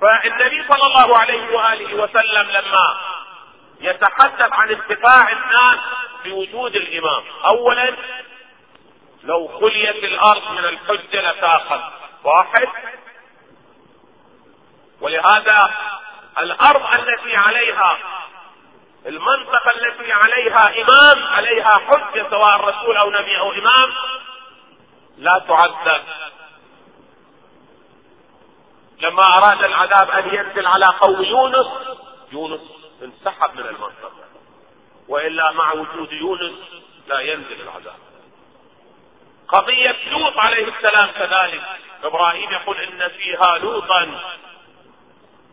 فالنبي 0.00 0.64
صلى 0.68 0.86
الله 0.86 1.18
عليه 1.18 1.56
وآله 1.56 1.94
وسلم 1.94 2.50
لما 2.50 2.96
يتحدث 3.80 4.52
عن 4.52 4.70
انتفاع 4.70 5.32
الناس 5.32 5.78
بوجود 6.24 6.76
الإمام 6.76 7.22
اولا 7.44 7.96
لو 9.24 9.48
خليت 9.60 10.04
الأرض 10.04 10.50
من 10.52 10.64
الحجة 10.64 11.30
لتاخذ 11.30 11.80
واحد 12.24 12.68
ولهذا 15.00 15.70
الأرض 16.38 16.98
التي 16.98 17.36
عليها 17.36 17.98
المنطقة 19.06 19.70
التي 19.76 20.12
عليها 20.12 20.82
إمام 20.82 21.26
عليها 21.26 21.72
حجة 21.72 22.30
سواء 22.30 22.60
رسول 22.60 22.96
أو 22.96 23.10
نبي 23.10 23.38
أو 23.38 23.52
إمام 23.52 23.94
لا 25.18 25.44
تعذب. 25.48 26.02
لما 28.98 29.22
أراد 29.22 29.64
العذاب 29.64 30.10
أن 30.10 30.34
ينزل 30.34 30.66
على 30.66 30.84
قوم 31.00 31.22
يونس 31.22 31.66
يونس 32.32 32.60
انسحب 33.02 33.54
من 33.54 33.66
المنطقة. 33.66 34.12
وإلا 35.08 35.52
مع 35.52 35.72
وجود 35.72 36.12
يونس 36.12 36.58
لا 37.08 37.20
ينزل 37.20 37.60
العذاب. 37.60 37.98
قضية 39.48 39.96
لوط 40.10 40.38
عليه 40.38 40.68
السلام 40.68 41.10
كذلك. 41.10 41.62
إبراهيم 42.04 42.50
يقول 42.52 42.76
إن 42.76 43.08
فيها 43.08 43.58
لوطا. 43.58 44.20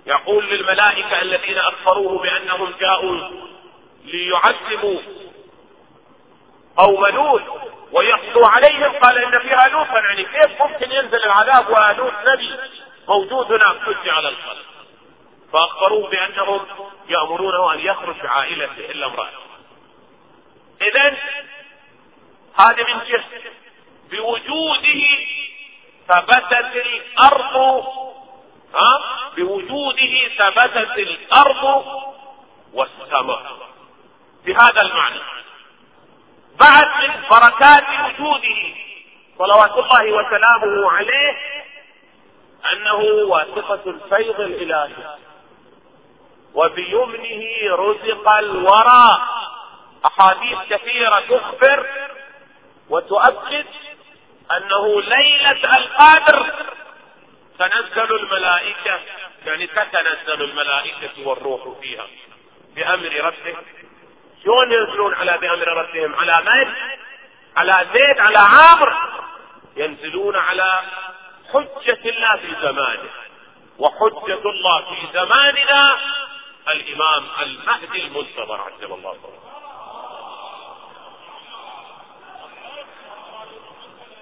يقول 0.05 0.49
للملائكة 0.49 1.21
الذين 1.21 1.57
اكفروه 1.57 2.21
بأنهم 2.21 2.73
جاءوا 2.79 3.29
ليعذبوا 4.05 4.99
قوم 6.77 7.05
لوط 7.05 7.41
ويقضوا 7.91 8.47
عليهم. 8.47 8.91
قال 8.99 9.17
إن 9.17 9.39
فيها 9.39 9.67
لوطا 9.67 9.99
يعني 9.99 10.23
كيف 10.23 10.61
ممكن 10.61 10.91
ينزل 10.91 11.19
العذاب 11.25 11.69
ولوط 11.69 12.13
نبي 12.27 12.55
موجود 13.07 13.51
هناك 13.51 13.81
حج 13.85 14.09
على 14.09 14.29
الخلق؟ 14.29 14.65
فأخبروه 15.53 16.09
بأنهم 16.09 16.65
يأمرونه 17.09 17.73
أن 17.73 17.79
يخرج 17.79 18.15
بعائلته 18.23 18.91
إلا 18.91 19.05
امرأته. 19.05 19.45
اذا 20.81 21.17
هذا 22.59 22.83
من 22.93 22.99
جهة 23.07 23.23
بوجوده 24.11 25.01
ثبتت 26.07 26.75
الأرض 26.75 27.85
ها؟ 28.73 29.01
بوجوده 29.35 30.29
ثبتت 30.37 30.97
الأرض 30.97 31.85
والسماء. 32.73 33.57
بهذا 34.45 34.81
المعنى. 34.81 35.19
بعد 36.59 37.09
من 37.09 37.21
بركات 37.31 37.85
وجوده 38.05 38.75
صلوات 39.37 39.71
الله 39.71 40.11
وسلامه 40.11 40.91
عليه 40.91 41.37
أنه 42.73 42.99
واسطة 43.27 43.79
الفيض 43.85 44.39
الإلهي. 44.39 45.15
وبيمنه 46.53 47.75
رزق 47.75 48.29
الورى.، 48.29 49.21
أحاديث 50.05 50.57
كثيرة 50.69 51.23
تخبر 51.29 51.87
وتؤكد 52.89 53.65
أنه 54.51 55.01
ليلة 55.01 55.77
القدر 55.77 56.53
تنزل 57.59 58.15
الملائكة 58.15 58.99
يعني 59.45 59.67
تتنزل 59.67 60.41
الملائكة 60.41 61.27
والروح 61.27 61.79
فيها 61.81 62.07
بأمر 62.75 63.11
ربه 63.21 63.55
شلون 64.43 64.71
ينزلون 64.71 65.13
على 65.13 65.37
بأمر 65.37 65.67
ربهم؟ 65.67 66.15
على 66.15 66.41
من؟ 66.41 66.73
على 67.57 67.87
زيد 67.93 68.19
على 68.19 68.37
عامر 68.37 68.95
ينزلون 69.75 70.35
على 70.35 70.81
حجة 71.53 72.09
الله 72.09 72.37
في 72.37 72.55
زمانه. 72.61 73.09
وحجة 73.79 74.49
الله 74.49 74.81
في 74.81 75.07
زماننا 75.13 75.97
الإمام 76.67 77.25
المهدي 77.41 78.01
المنتظر 78.01 78.61
عجل 78.61 78.93
الله 78.93 79.17
صلى 79.23 79.45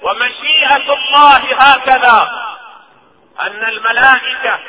ومشيئة 0.01 0.93
الله 0.93 1.55
هكذا. 1.55 2.52
أن 3.39 3.69
الملائكة 3.69 4.59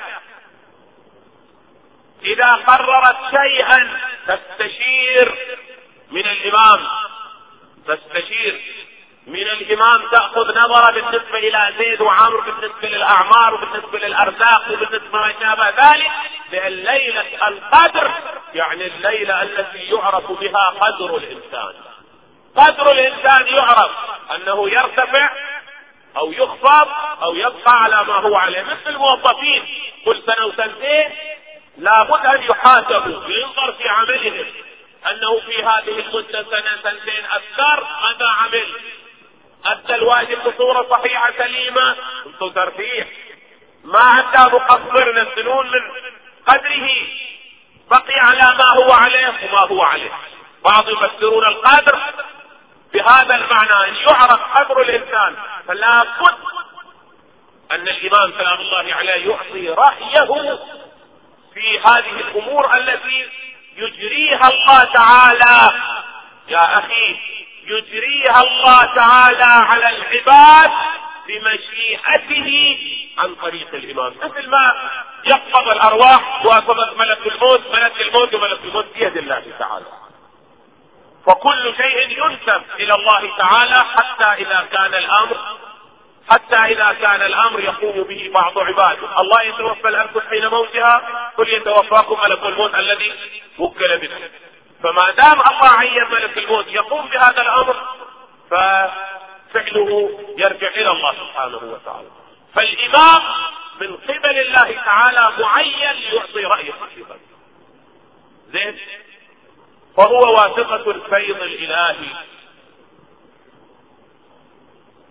إذا 2.23 2.53
قررت 2.53 3.17
شيئا 3.37 4.01
تستشير 4.27 5.39
من 6.11 6.27
الإمام 6.27 6.87
تستشير 7.87 8.61
من 9.27 9.43
الإمام 9.43 10.11
تأخذ 10.13 10.57
نظرة 10.57 10.93
بالنسبة 10.93 11.39
إلى 11.39 11.75
زيد 11.79 12.01
وعمر 12.01 12.41
بالنسبة 12.41 12.89
للأعمار 12.89 13.55
وبالنسبة 13.55 13.99
للأرزاق 13.99 14.71
وبالنسبة 14.73 15.19
ما 15.19 15.33
شابه 15.41 15.69
ذلك 15.69 16.11
لأن 16.53 16.73
ليلة 16.73 17.49
القدر 17.49 18.13
يعني 18.55 18.87
الليلة 18.87 19.43
التي 19.43 19.79
يعرف 19.79 20.33
بها 20.33 20.75
قدر 20.81 21.17
الإنسان. 21.17 21.75
قدر 22.57 22.93
الإنسان 22.93 23.47
يعرف 23.47 23.91
أنه 24.35 24.71
يرتفع 24.71 25.31
أو 26.17 26.33
يخفض 26.33 26.89
أو 27.23 27.35
يبقى 27.35 27.73
على 27.83 28.05
ما 28.05 28.15
هو 28.15 28.37
عليه. 28.37 28.63
مثل 28.63 28.87
الموظفين 28.87 29.65
كل 30.05 30.23
سنة 30.27 30.47
وسنتين 30.47 31.11
لابد 31.79 32.27
أن 32.27 32.43
يحاسبوا 32.43 33.29
ينظر 33.29 33.73
في 33.73 33.89
عملهم. 33.89 34.47
أنه 35.11 35.41
في 35.41 35.63
هذه 35.63 36.01
المدة 36.01 36.43
سنة 36.51 36.83
سنتين 36.83 37.25
أكثر 37.25 37.87
ماذا 38.03 38.29
عمل. 38.29 38.67
أدى 39.65 39.95
الواجب 39.95 40.49
بصورة 40.49 40.87
صحيحة 40.91 41.33
سليمة. 41.39 41.97
أنتم 42.27 42.51
ترفيه. 42.51 43.09
ما 43.85 43.99
أدى 43.99 44.55
مقصر 44.55 45.09
ينزلون 45.09 45.67
من 45.67 45.91
قدره. 46.49 46.91
بقي 47.91 48.21
على 48.21 48.57
ما 48.59 48.69
هو 48.83 48.93
عليه 48.93 49.29
وما 49.29 49.61
هو 49.61 49.83
عليه. 49.83 50.13
بعض 50.65 50.89
يفسرون 50.89 51.47
القدر. 51.47 52.01
بهذا 52.95 53.37
المعنى 53.37 53.89
أن 53.89 53.95
يعرف 53.95 54.41
قدر 54.55 54.83
الإنسان. 54.83 55.37
فلا 55.69 56.03
بد 56.03 56.39
أن 57.73 57.89
الإمام 57.89 58.33
سلام 58.39 58.61
الله 58.61 58.95
عليه 58.95 59.31
يعطي 59.31 59.69
رأيه 59.69 60.59
في 61.55 61.79
هذه 61.79 62.21
الأمور 62.21 62.77
التي 62.77 63.29
يجريها 63.77 64.49
الله 64.49 64.85
تعالى. 64.85 65.83
يا 66.49 66.79
أخي 66.79 67.17
يجريها 67.67 68.41
الله 68.43 68.95
تعالى 68.95 69.69
على 69.71 69.89
العباد 69.97 70.71
بمشيئته 71.29 72.79
عن 73.19 73.35
طريق 73.35 73.75
الإمام. 73.75 74.15
مثل 74.23 74.51
ما 74.51 74.91
يقبض 75.25 75.69
الأرواح 75.69 76.47
وقبض 76.47 76.97
ملك 76.97 77.27
الموت 77.27 77.63
ملك 77.73 78.01
الموت 78.01 78.35
وملك 78.35 78.61
الموت 78.65 78.87
بيد 78.95 79.17
الله 79.17 79.43
تعالى. 79.59 79.87
فكل 81.27 81.75
شيء 81.77 82.25
ينسب 82.25 82.63
إلى 82.79 82.95
الله 82.95 83.37
تعالى 83.37 83.75
حتى 83.75 84.43
إذا 84.43 84.69
كان 84.73 84.95
الأمر 84.95 85.37
حتى 86.31 86.57
إذا 86.57 86.93
كان 87.01 87.23
الأمر 87.23 87.61
يقوم 87.61 88.03
به 88.03 88.33
بعض 88.35 88.59
عباده. 88.59 89.21
الله 89.21 89.43
يتوفى 89.43 89.89
الأنفس 89.89 90.29
حين 90.31 90.47
موتها 90.47 91.03
قل 91.37 91.49
يتوفاكم 91.49 92.21
ملك 92.25 92.43
الموت 92.43 92.75
الذي 92.75 93.13
وكل 93.59 93.99
به. 93.99 94.11
فما 94.83 95.11
دام 95.11 95.41
الله 95.41 95.79
عين 95.79 96.11
ملك 96.11 96.39
الموت 96.39 96.67
يقوم 96.69 97.09
بهذا 97.09 97.43
الأمر 97.43 97.77
ففعله 98.51 100.21
يرجع 100.39 100.69
إلى 100.69 100.91
الله 100.91 101.13
سبحانه 101.13 101.57
وتعالى. 101.57 102.09
فالإمام 102.55 103.23
من 103.81 103.97
قبل 103.97 104.39
الله 104.39 104.83
تعالى 104.85 105.33
معين 105.39 105.97
يعطي 106.13 106.45
رأيه 106.45 106.73
حقيقة 106.73 107.17
زين؟ 108.49 108.79
فهو 109.97 110.35
واثقة 110.35 110.91
الفيض 110.91 111.43
الإلهي. 111.43 112.09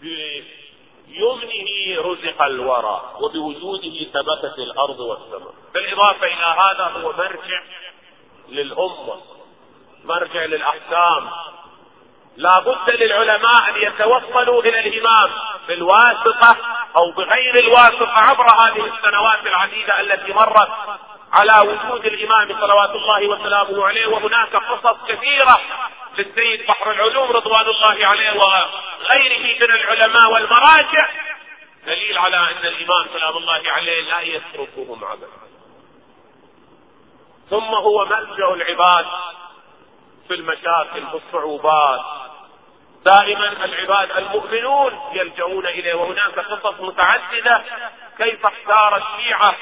بيمنه 0.02 2.02
رزق 2.02 2.42
الورى 2.42 3.02
وبوجوده 3.20 4.06
ثبتت 4.14 4.60
الأرض 4.60 5.00
والسماء. 5.00 5.54
بالإضافة 5.74 6.28
إلى 6.28 6.56
هذا 6.60 6.84
هو 6.84 7.14
مرجع 7.14 7.62
للأمة 8.50 9.22
مرجع 10.04 10.46
للأحكام. 10.46 11.30
لا 12.38 12.60
بد 12.60 12.94
للعلماء 12.94 13.70
أن 13.70 13.82
يتوصلوا 13.82 14.62
إلى 14.62 14.80
الإمام 14.80 15.32
بالواسطة 15.68 16.58
أو 16.98 17.12
بغير 17.12 17.56
الواسطة 17.62 18.12
عبر 18.12 18.46
هذه 18.46 18.96
السنوات 18.96 19.46
العديدة 19.46 20.02
التي 20.02 20.34
مرت. 20.34 20.70
على 21.34 21.70
وجود 21.70 22.06
الإمام 22.06 22.60
صلوات 22.60 22.90
الله 22.90 23.28
وسلامه 23.28 23.88
عليه 23.88 24.08
وهناك 24.08 24.56
قصص 24.56 24.98
كثيرة 25.08 25.60
للسيد 26.18 26.68
بحر 26.68 26.92
العلوم 26.92 27.32
رضوان 27.32 27.66
الله 27.68 28.08
عليه 28.08 28.32
وغيره 28.32 29.56
من 29.60 29.72
العلماء 29.76 30.32
والمراجع. 30.32 31.10
دليل 31.86 32.18
على 32.18 32.38
أن 32.38 32.66
الإمام 32.66 33.08
سلام 33.14 33.38
الله 33.38 33.62
عليه 33.66 34.02
لا 34.02 34.22
يتركهم 34.22 35.06
عبدا 35.06 35.28
ثم 37.50 37.74
هو 37.76 38.06
ملجأ 38.06 38.54
العباد 38.54 39.06
في 40.28 40.34
المشاكل 40.34 41.08
في 41.12 41.16
الصعوبات. 41.28 42.02
دائما 43.06 43.66
العباد 43.66 44.12
المؤمنون 44.12 45.00
يلجؤون 45.14 45.66
إليه 45.66 45.94
وهناك 45.94 46.40
قصص 46.40 46.80
متعددة 46.80 47.64
كيف 48.18 48.46
اختار 48.46 48.98
الشيعة 48.98 49.56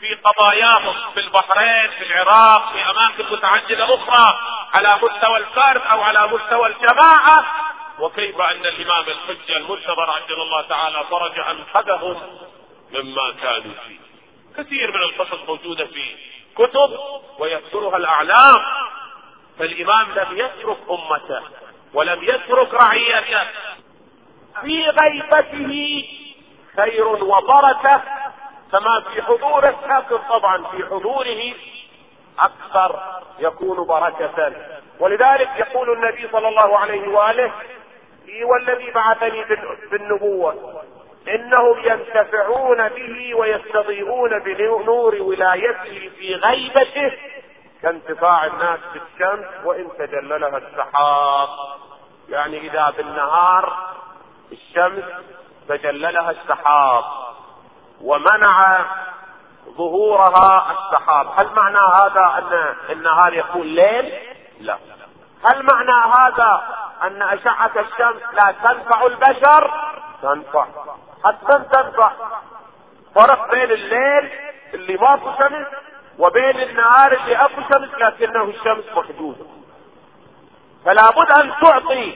في 0.00 0.14
قضاياهم 0.14 0.94
في 1.14 1.20
البحرين 1.20 1.90
في 1.98 2.04
العراق 2.04 2.72
في 2.72 2.90
أماكن 2.90 3.32
متعدده 3.32 3.94
أخرى 3.94 4.38
على 4.74 4.96
مستوى 4.96 5.36
الفرد 5.36 5.82
أو 5.82 6.02
على 6.02 6.26
مستوى 6.26 6.66
الجماعة. 6.66 7.44
وكيف 7.98 8.40
أن 8.40 8.66
الإمام 8.66 9.04
الحجة 9.08 9.56
المنتظر 9.56 10.10
عجل 10.10 10.40
الله 10.42 10.62
تعالى 10.62 11.04
فرج 11.10 11.38
انقذهم 11.38 12.38
مما 12.92 13.34
كانوا 13.42 13.74
فيه. 13.86 14.00
كثير 14.56 14.92
من 14.92 15.02
القصص 15.02 15.48
موجودة 15.48 15.86
في 15.86 16.16
كتب 16.56 16.98
ويذكرها 17.38 17.96
الأعلام. 17.96 18.56
فالإمام 19.58 20.06
لم 20.12 20.38
يترك 20.38 20.78
أمته 20.90 21.42
ولم 21.94 22.22
يترك 22.22 22.74
رعيته. 22.74 23.48
في 24.60 24.84
غيبته 24.88 26.04
خير 26.76 27.06
وبركة 27.06 28.02
كما 28.72 29.00
في 29.00 29.22
حضوره 29.22 29.74
لكن 29.88 30.18
طبعا 30.28 30.64
في 30.64 30.86
حضوره 30.86 31.54
أكثر 32.38 33.00
يكون 33.38 33.86
بركة. 33.86 34.52
ولذلك 35.00 35.48
يقول 35.56 35.92
النبي 35.92 36.28
صلى 36.32 36.48
الله 36.48 36.78
عليه 36.78 37.08
وآله 37.08 37.52
إي 38.28 38.44
والذي 38.44 38.90
بعثني 38.90 39.44
بالنبوه 39.90 40.82
إنهم 41.28 41.78
ينتفعون 41.84 42.88
به 42.88 43.34
ويستضيئون 43.34 44.38
بنور 44.38 45.14
ولايته 45.22 46.10
في 46.18 46.34
غيبته 46.34 47.12
كانتفاع 47.82 48.46
الناس 48.46 48.78
بالشمس 48.92 49.46
وإن 49.64 49.88
تجللها 49.98 50.58
السحاب. 50.58 51.48
يعني 52.28 52.58
إذا 52.58 52.92
بالنهار 52.96 53.76
الشمس 54.52 55.04
تجللها 55.68 56.30
السحاب. 56.30 57.04
ومنع 58.02 58.84
ظهورها 59.76 60.66
السحاب. 60.72 61.26
هل 61.38 61.54
معنى 61.54 61.78
هذا 61.78 62.38
ان 62.38 62.74
النهار 62.90 63.34
يكون 63.34 63.62
ليل؟ 63.62 64.12
لا. 64.60 64.78
هل 65.46 65.66
معنى 65.72 66.14
هذا 66.14 66.62
أن 67.02 67.22
أشعة 67.22 67.70
الشمس 67.76 68.22
لا 68.32 68.54
تنفع 68.62 69.06
البشر؟ 69.06 69.70
تنفع. 70.22 70.66
حتى 71.24 71.64
تنفع. 71.72 72.12
فرق 73.14 73.50
بين 73.50 73.70
الليل 73.70 74.30
اللي 74.74 74.96
ما 74.96 75.16
في 75.16 75.24
شمس 75.38 75.66
وبين 76.18 76.60
النهار 76.60 77.12
اللي 77.12 77.36
اكو 77.36 77.60
شمس 77.60 77.94
لكنه 77.98 78.42
الشمس 78.42 78.84
محدودة 78.96 79.44
فلا 80.84 81.10
بد 81.10 81.38
أن 81.40 81.52
تعطي 81.62 82.14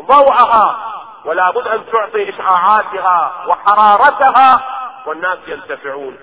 ضوءها 0.00 0.78
ولا 1.24 1.50
بد 1.50 1.66
أن 1.66 1.84
تعطي 1.92 2.30
إشعاعاتها 2.30 3.32
وحرارتها 3.46 4.79
والناس 5.06 5.38
ينتفعون. 5.46 6.16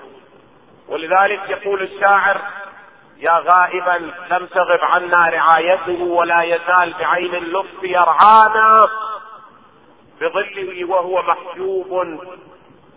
ولذلك 0.87 1.49
يقول 1.49 1.81
الشاعر 1.81 2.41
يا 3.17 3.43
غائبا 3.51 4.11
لم 4.31 4.45
تغب 4.45 4.79
عنا 4.81 5.29
رعايته 5.29 6.03
ولا 6.03 6.41
يزال 6.43 6.93
بعين 6.99 7.35
اللطف 7.35 7.83
يرعانا 7.83 8.89
بظله 10.21 10.85
وهو 10.85 11.21
محجوب 11.21 12.19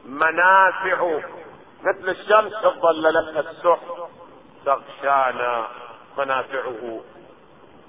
منافع. 0.04 1.20
مثل 1.82 2.08
الشمس 2.08 2.52
ظللتها 2.82 3.40
السحر 3.50 4.08
تغشانا 4.66 5.68
منافعه. 6.18 7.00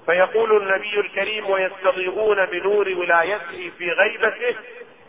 فيقول 0.06 0.62
النبي 0.62 1.00
الكريم 1.00 1.50
ويستضيئون 1.50 2.46
بنور 2.46 2.88
ولايته 2.88 3.72
في 3.78 3.90
غيبته 3.90 4.58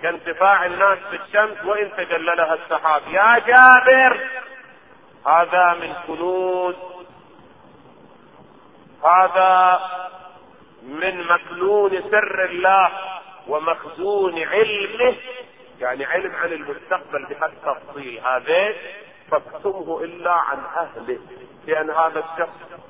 كانتفاع 0.04 0.66
الناس 0.66 1.00
بالشمس 1.12 1.66
وإن 1.66 1.92
تجللها 1.98 2.54
السحاب. 2.54 3.02
يا 3.08 3.40
جابر! 3.40 4.20
هذا 5.28 5.74
من 5.74 5.94
كنوز. 6.08 6.76
هذا 9.06 9.80
من 10.84 11.28
مكنون 11.28 12.02
سر 12.12 12.46
الله 12.46 12.90
ومخزون 13.48 14.40
علمه. 14.40 15.16
يعني 15.80 16.06
علم 16.06 16.36
عن 16.36 16.54
المستقبل 16.54 17.26
بهذا 17.26 17.54
التفصيل 17.54 18.20
هذا 18.20 18.74
فاكتمه 19.32 20.04
إلا 20.04 20.32
عن 20.32 20.58
أهله. 20.78 21.20
لأن 21.68 21.90
هذا 21.90 22.20
الشخص 22.20 22.84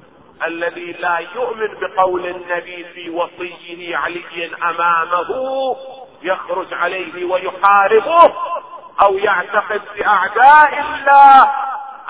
الذي 0.43 0.91
لا 0.91 1.17
يؤمن 1.36 1.67
بقول 1.67 2.26
النبي 2.26 2.84
في 2.84 3.10
وصيه 3.10 3.97
علي 3.97 4.52
أمامه 4.63 5.76
يخرج 6.24 6.74
عليه 6.74 7.26
ويحاربه 7.26 8.34
أو 9.02 9.18
يعتقد 9.18 9.82
بأعداء 9.96 10.80
الله 10.80 11.52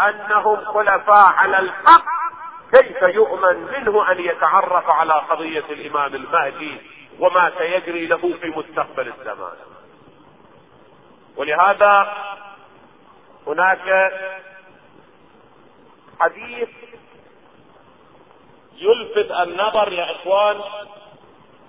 أنهم 0.09 0.65
خلفاء 0.65 1.33
على 1.37 1.59
الحق 1.59 2.05
كيف 2.73 3.01
يؤمن 3.01 3.57
منه 3.57 4.11
أن 4.11 4.19
يتعرف 4.19 4.91
على 4.91 5.13
قضية 5.13 5.65
الإمام 5.69 6.15
المهدي 6.15 6.81
وما 7.19 7.51
سيجري 7.57 8.05
له 8.05 8.17
في 8.41 8.47
مستقبل 8.49 9.07
الزمان؟ 9.07 9.57
ولهذا 11.37 12.13
هناك 13.47 14.11
حديث 16.19 16.69
يلفت 18.75 19.31
النظر 19.31 19.93
يا 19.93 20.11
إخوان 20.11 20.61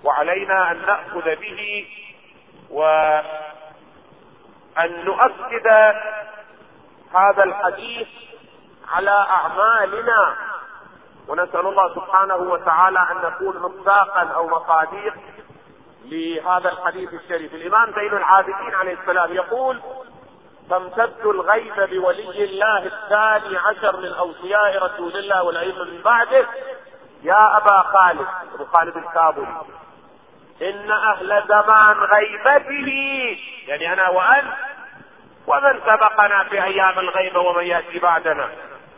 وعلينا 0.03 0.71
أن 0.71 0.81
نأخذ 0.85 1.35
به 1.35 1.87
وأن 2.75 3.25
نؤكد 5.05 5.67
هذا 7.13 7.43
الحديث 7.43 8.07
على 8.91 9.25
أعمالنا. 9.29 10.35
ونسأل 11.27 11.67
الله 11.67 11.95
سبحانه 11.95 12.35
وتعالى 12.35 12.99
أن 13.11 13.17
نكون 13.17 13.57
مصداقا 13.57 14.21
أو 14.21 14.47
مصاديق 14.47 15.13
لهذا 16.05 16.69
الحديث 16.69 17.13
الشريف. 17.13 17.53
الإمام 17.53 17.93
زين 17.93 18.13
العابدين 18.13 18.75
عليه 18.75 18.93
السلام 18.93 19.33
يقول 19.33 19.81
تمتد 20.69 21.25
الغيب 21.25 21.75
بولي 21.75 22.43
الله 22.43 22.85
الثاني 22.85 23.57
عشر 23.57 23.97
من 23.97 24.13
أوصياء 24.13 24.83
رسول 24.83 25.17
الله 25.17 25.43
والأئمة 25.43 25.83
من 25.83 26.01
بعده. 26.01 26.45
يا 27.23 27.57
أبا 27.57 27.81
خالد 27.81 28.27
أبو 28.53 28.65
خالد 28.65 28.97
الكابولي 28.97 29.61
إن 30.61 30.91
أهل 30.91 31.43
زمان 31.47 31.97
غيبته. 31.97 33.37
يعني 33.67 33.93
أنا 33.93 34.09
وأنت 34.09 34.53
ومن 35.47 35.79
سبقنا 35.85 36.43
في 36.43 36.63
أيام 36.63 36.99
الغيبه 36.99 37.39
ومن 37.39 37.63
يأتي 37.63 37.99
بعدنا. 37.99 38.49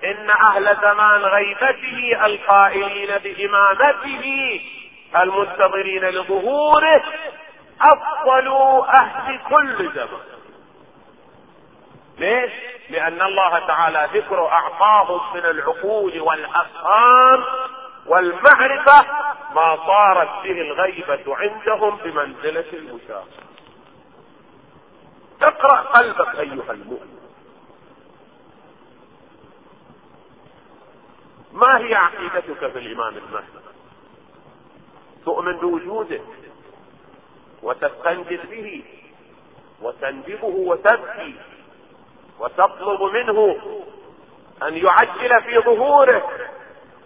إن 0.04 0.30
أهل 0.30 0.78
زمان 0.82 1.22
غيبته 1.22 2.26
القائلين 2.26 3.17
بإمامته 3.17 4.62
المنتظرين 5.15 6.06
لظهوره 6.06 7.04
أفضل 7.82 8.48
أهل 8.93 9.39
كل 9.50 9.91
زمان. 9.93 10.38
ليش؟ 12.17 12.52
لأن 12.89 13.22
الله 13.22 13.67
تعالى 13.67 14.08
ذكر 14.13 14.48
اعطاهم 14.48 15.36
من 15.36 15.46
العقول 15.46 16.22
والأفهام 16.22 17.43
والمعرفة 18.06 19.06
ما 19.58 19.76
صارت 19.88 20.43
به 20.43 20.62
الغيبة 20.62 21.36
عندهم 21.36 21.96
بمنزلة 21.96 22.65
المشاهده 22.74 23.48
اقرأ 25.41 25.80
قلبك 25.82 26.36
أيها 26.36 26.72
المؤمن. 26.72 27.17
ما 31.54 31.78
هي 31.78 31.96
عقيدتك 31.96 32.72
في 32.72 32.80
الإمام 32.80 33.17
المهدي؟ 33.17 33.67
تؤمن 35.26 35.58
بوجوده 35.58 36.22
وتستنجد 37.63 38.50
به 38.50 38.84
وتندبه 39.82 40.46
وتبكي 40.46 41.36
وتطلب 42.39 43.02
منه 43.02 43.58
أن 44.63 44.74
يعجل 44.74 45.41
في 45.43 45.60
ظهوره 45.60 46.30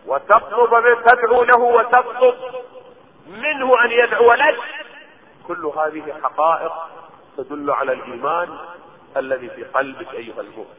وتطلب 0.06 0.74
من 0.74 1.04
تدعو 1.06 1.44
له 1.44 1.60
وتطلب 1.60 2.36
منه 3.28 3.72
أن 3.86 3.92
يدعو 3.92 4.34
لك. 4.34 4.60
كل 5.48 5.66
هذه 5.66 6.14
حقائق 6.24 6.74
تدل 7.38 7.72
على 7.72 7.94
الإيمان 7.94 8.58
الذي 9.18 9.50
في 9.50 9.64
قلبك 9.64 10.14
أيها 10.14 10.42
المؤمن. 10.42 10.76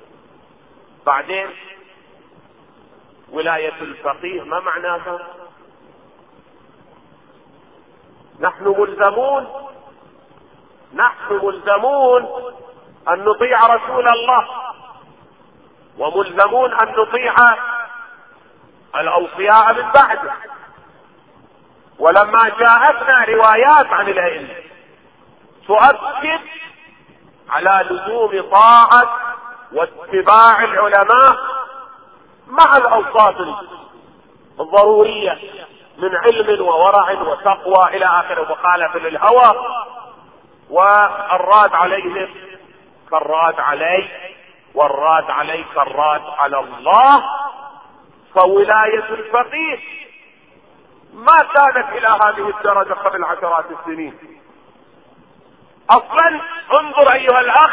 بعدين 1.07 1.51
ولاية 3.33 3.81
الفقيه 3.81 4.43
ما 4.43 4.61
معناها؟ 4.61 5.19
نحن 8.41 8.75
ملزمون 8.79 9.47
نحن 10.95 11.41
ملزمون 11.43 12.23
أن 13.09 13.25
نطيع 13.25 13.67
رسول 13.67 14.09
الله 14.09 14.49
وملزمون 15.99 16.73
أن 16.73 16.89
نطيع 16.89 17.35
الأوصياء 18.97 19.73
من 19.75 19.91
بعده. 19.93 20.33
ولما 21.99 22.49
جاءتنا 22.61 23.25
روايات 23.29 23.87
عن 23.87 24.09
الائمه 24.09 24.55
تؤكد 25.67 26.41
على 27.51 27.87
لزوم 27.91 28.51
طاعة 28.51 29.17
واتباع 29.73 30.65
العلماء 30.65 31.37
مع 32.47 32.77
الأوصاف 32.77 33.35
الضرورية 34.61 35.39
من 35.99 36.17
علم 36.17 36.63
وورع 36.63 37.11
وتقوى 37.23 37.97
إلى 37.97 38.05
اخره 38.05 38.53
وخالف 38.53 38.97
للهوى 38.97 39.67
والراد 40.71 41.75
عليهم 41.75 42.29
كالراد 43.11 43.61
علي 43.61 44.09
والراد 44.75 45.31
عليك 45.31 45.77
الراد 45.77 46.23
على 46.39 46.61
الله 46.61 47.25
فولاية 48.35 49.09
الفقيه. 49.11 49.79
ما 51.13 51.37
كانت 51.37 51.89
إلى 51.93 52.09
هذه 52.09 52.49
الدرجة 52.59 52.93
قبل 52.93 53.25
عشرات 53.25 53.65
السنين. 53.71 54.19
أصلا 55.91 56.41
انظر 56.81 57.13
أيها 57.13 57.41
الأخ 57.41 57.71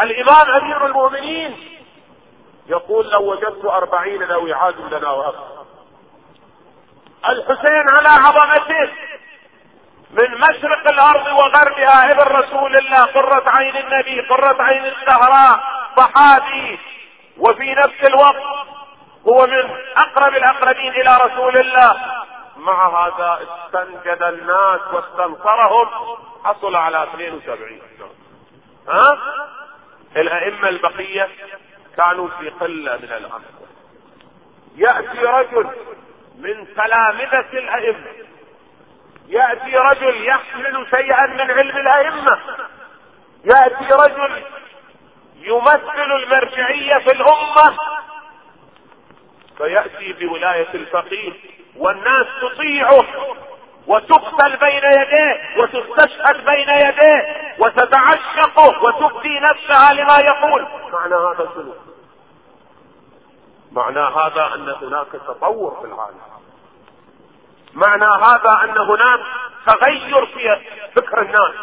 الإمام 0.00 0.62
أمير 0.62 0.86
المؤمنين 0.86 1.78
يقول 2.66 3.10
لو 3.10 3.32
وجدت 3.32 3.64
أربعين 3.64 4.22
ذوي 4.22 4.54
عاد 4.54 4.80
لنا 4.94 5.10
وأكثر 5.10 5.64
الحسين 7.28 7.84
على 7.98 8.08
عظمته 8.08 8.92
من 10.10 10.40
مشرق 10.40 10.92
الأرض 10.92 11.26
وغربها 11.26 12.04
إبن 12.04 12.32
رسول 12.36 12.76
الله 12.76 13.04
قرة 13.04 13.44
عين 13.48 13.76
النبي 13.76 14.20
قرة 14.20 14.62
عين 14.62 14.84
الزهراء 14.84 15.60
صحابي 15.96 16.78
وفي 17.38 17.74
نفس 17.74 18.08
الوقت 18.08 18.68
هو 19.28 19.46
من 19.46 19.76
أقرب 19.96 20.36
الأقربين 20.36 20.92
إلى 20.92 21.18
رسول 21.24 21.60
الله. 21.60 21.96
مع 22.56 23.06
هذا 23.06 23.38
استنجد 23.42 24.22
الناس 24.22 24.80
واستنصرهم. 24.92 25.88
حصل 26.44 26.76
على 26.76 27.02
72 27.02 27.80
ها؟ 28.88 29.18
الأئمة 30.16 30.68
البقية 30.68 31.28
كانوا 31.96 32.28
في 32.28 32.48
قلة 32.48 32.96
من 32.96 33.12
الأمر. 33.12 33.40
يأتي 34.76 35.18
رجل 35.18 35.70
من 36.38 36.74
تلامذة 36.74 37.52
الأئمة. 37.52 38.06
يأتي 39.28 39.76
رجل 39.76 40.26
يحمل 40.26 40.86
شيئا 40.90 41.26
من 41.26 41.50
علم 41.50 41.76
الأئمة. 41.76 42.40
يأتي 43.44 43.88
رجل 44.04 44.42
يمثل 45.40 46.12
المرجعية 46.22 46.98
في 46.98 47.12
الأمة. 47.12 47.78
فيأتي 49.58 50.12
بولاية 50.12 50.74
الفقيه 50.74 51.32
والناس 51.76 52.26
تطيعه 52.40 53.36
وتقتل 53.86 54.56
بين 54.56 54.82
يديه 54.84 55.60
وتستشهد 55.60 56.44
بين 56.50 56.68
يديه 56.68 57.54
وتتعشقه 57.58 58.82
وتبدي 58.82 59.40
نفسها 59.40 59.92
لما 59.92 60.18
يقول. 60.18 60.66
معنى 60.92 61.14
هذا 61.14 61.50
شنو؟ 61.54 61.74
معنى 63.72 64.00
هذا 64.00 64.54
أن 64.54 64.68
هناك 64.68 65.06
تطور 65.12 65.80
في 65.80 65.86
العالم. 65.86 66.20
معنى 67.74 68.04
هذا 68.04 68.64
أن 68.64 68.78
هناك 68.78 69.20
تغير 69.66 70.26
في 70.26 70.60
فكر 70.96 71.22
الناس. 71.22 71.54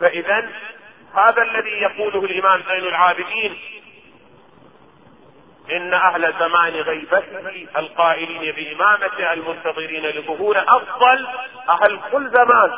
فإذا 0.00 0.50
هذا 1.16 1.42
الذي 1.42 1.70
يقوله 1.70 2.24
الإمام 2.24 2.62
زين 2.68 2.88
العابدين 2.88 3.58
إن 5.70 5.94
أهل 5.94 6.34
زمان 6.38 6.72
غيبته 6.72 7.68
القائلين 7.78 8.52
بإمامته 8.52 9.32
المنتظرين 9.32 10.06
لظهور 10.06 10.58
أفضل 10.58 11.26
أهل 11.68 12.00
كل 12.12 12.30
زمان 12.30 12.70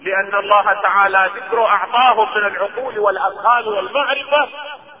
لأن 0.00 0.34
الله 0.34 0.72
تعالى 0.82 1.30
ذكر 1.36 1.64
أعطاهم 1.66 2.28
من 2.34 2.46
العقول 2.46 2.98
والأذهان 2.98 3.68
والمعرفة 3.68 4.48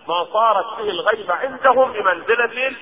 ما 0.08 0.24
صارت 0.32 0.78
به 0.78 0.90
الغيبة 0.90 1.34
عندهم 1.34 1.92
بمنزلة 1.92 2.76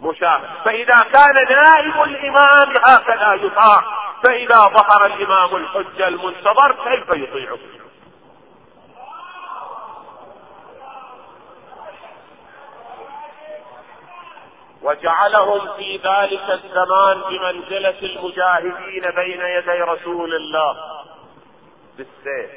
مشاهد 0.00 0.48
فإذا 0.64 1.04
كان 1.12 1.34
نائب 1.34 2.02
الإمام 2.02 2.74
هكذا 2.84 3.34
يطاع 3.34 3.82
فإذا 4.24 4.58
ظهر 4.58 5.06
الإمام 5.06 5.56
الحجة 5.56 6.08
المنتظر 6.08 6.72
كيف 6.72 7.08
يطيعه؟ 7.08 7.58
وجعلهم 14.84 15.76
في 15.76 15.96
ذلك 15.96 16.50
الزمان 16.50 17.20
بمنزلة 17.20 17.98
المجاهدين 18.02 19.10
بين 19.16 19.40
يدي 19.40 19.80
رسول 19.80 20.34
الله. 20.34 20.76
بالسيف. 21.96 22.50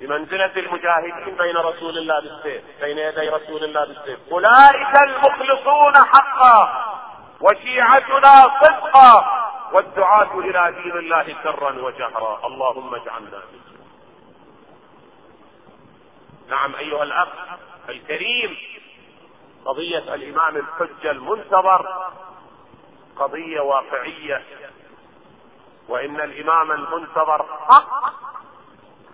بمنزلة 0.00 0.52
المجاهدين 0.56 1.36
بين 1.36 1.56
رسول 1.56 1.98
الله 1.98 2.20
بالسيف. 2.20 2.62
بين 2.80 2.98
يدي 2.98 3.28
رسول 3.28 3.64
الله 3.64 3.84
بالسيف. 3.84 4.18
أولئك 4.32 5.02
المخلصون 5.02 5.94
حقا 5.96 6.84
وشيعتنا 7.40 8.42
صدقا. 8.62 9.42
والدعاة 9.72 10.38
إلى 10.38 10.82
دين 10.82 10.98
الله 10.98 11.36
سرا 11.42 11.72
وجهرا. 11.82 12.46
اللهم 12.46 12.94
اجعلنا 12.94 13.42
منهم. 13.52 13.86
نعم 16.48 16.74
أيها 16.74 17.02
الأخ 17.02 17.28
الكريم. 17.88 18.56
قضية 19.64 20.14
الإمام 20.14 20.56
الحجة 20.56 21.10
المنتظر 21.10 22.10
قضية 23.16 23.60
واقعية. 23.60 24.42
وإن 25.88 26.20
الإمام 26.20 26.72
المنتظر 26.72 27.46
حق 27.70 28.12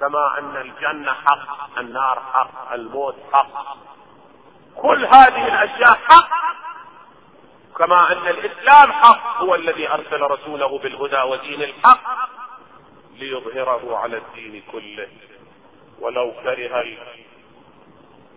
كما 0.01 0.39
أن 0.39 0.57
الجنة 0.57 1.13
حق 1.13 1.79
النار 1.79 2.21
حق 2.33 2.73
الموت 2.73 3.17
حق. 3.33 3.77
كل 4.77 5.05
هذه 5.05 5.47
الأشياء 5.47 5.95
حق 5.95 6.29
كما 7.79 8.13
أن 8.13 8.27
الإسلام 8.29 8.93
حق 8.93 9.43
هو 9.43 9.55
الذي 9.55 9.89
أرسل 9.89 10.21
رسوله 10.21 10.79
بالهدى 10.79 11.23
ودين 11.23 11.63
الحق 11.63 12.01
ليظهره 13.15 13.97
على 13.97 14.17
الدين 14.17 14.63
كله. 14.73 15.09
ولو 16.01 16.33
كره 16.43 16.85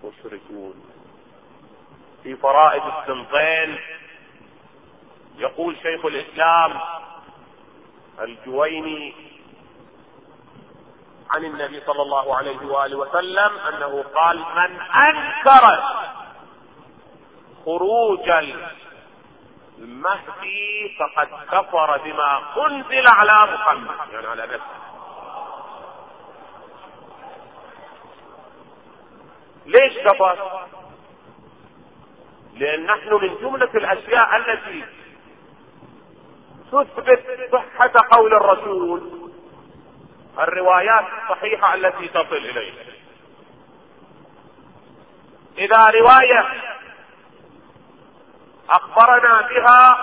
المشركون. 0.03 0.90
في 2.24 2.36
فرائض 2.36 2.84
السنتين 2.86 3.80
يقول 5.38 5.76
شيخ 5.84 6.05
الإسلام 6.05 6.80
الجويني 8.22 9.13
عن 11.30 11.45
النبي 11.45 11.82
صلى 11.86 12.01
الله 12.01 12.36
عليه 12.38 12.65
وآله 12.65 12.97
وسلم 12.97 13.57
أنه 13.59 14.03
قال 14.15 14.39
من 14.39 14.80
أنكر 14.82 15.84
خروج 17.65 18.30
المهدي 19.80 20.97
فقد 20.99 21.28
كفر 21.51 21.97
بما 21.97 22.41
أنزل 22.67 23.03
على 23.07 23.53
محمد. 23.53 24.13
يعني 24.13 24.28
على 24.28 24.43
نفسه. 24.43 24.82
ليش 29.65 29.93
كفر؟ 30.07 30.65
لأن 32.53 32.85
نحن 32.85 33.13
من 33.13 33.35
جملة 33.41 33.69
الأشياء 33.75 34.37
التي 34.37 34.85
تثبت 36.71 37.49
صحة 37.51 37.91
قول 38.11 38.33
الرسول. 38.33 39.31
الروايات 40.39 41.05
الصحيحة 41.23 41.73
التي 41.73 42.07
تصل 42.07 42.35
إلينا. 42.35 42.81
إذا 45.57 45.89
رواية 45.89 46.61
أخبرنا 48.69 49.41
بها 49.41 49.97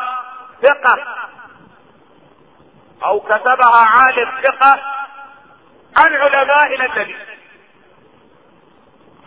ثقة 0.62 1.05
أو 3.05 3.20
كتبها 3.20 3.86
عالم 3.86 4.42
ثقة 4.42 4.80
عن 5.96 6.14
علماء 6.14 6.74
النبي. 6.74 7.16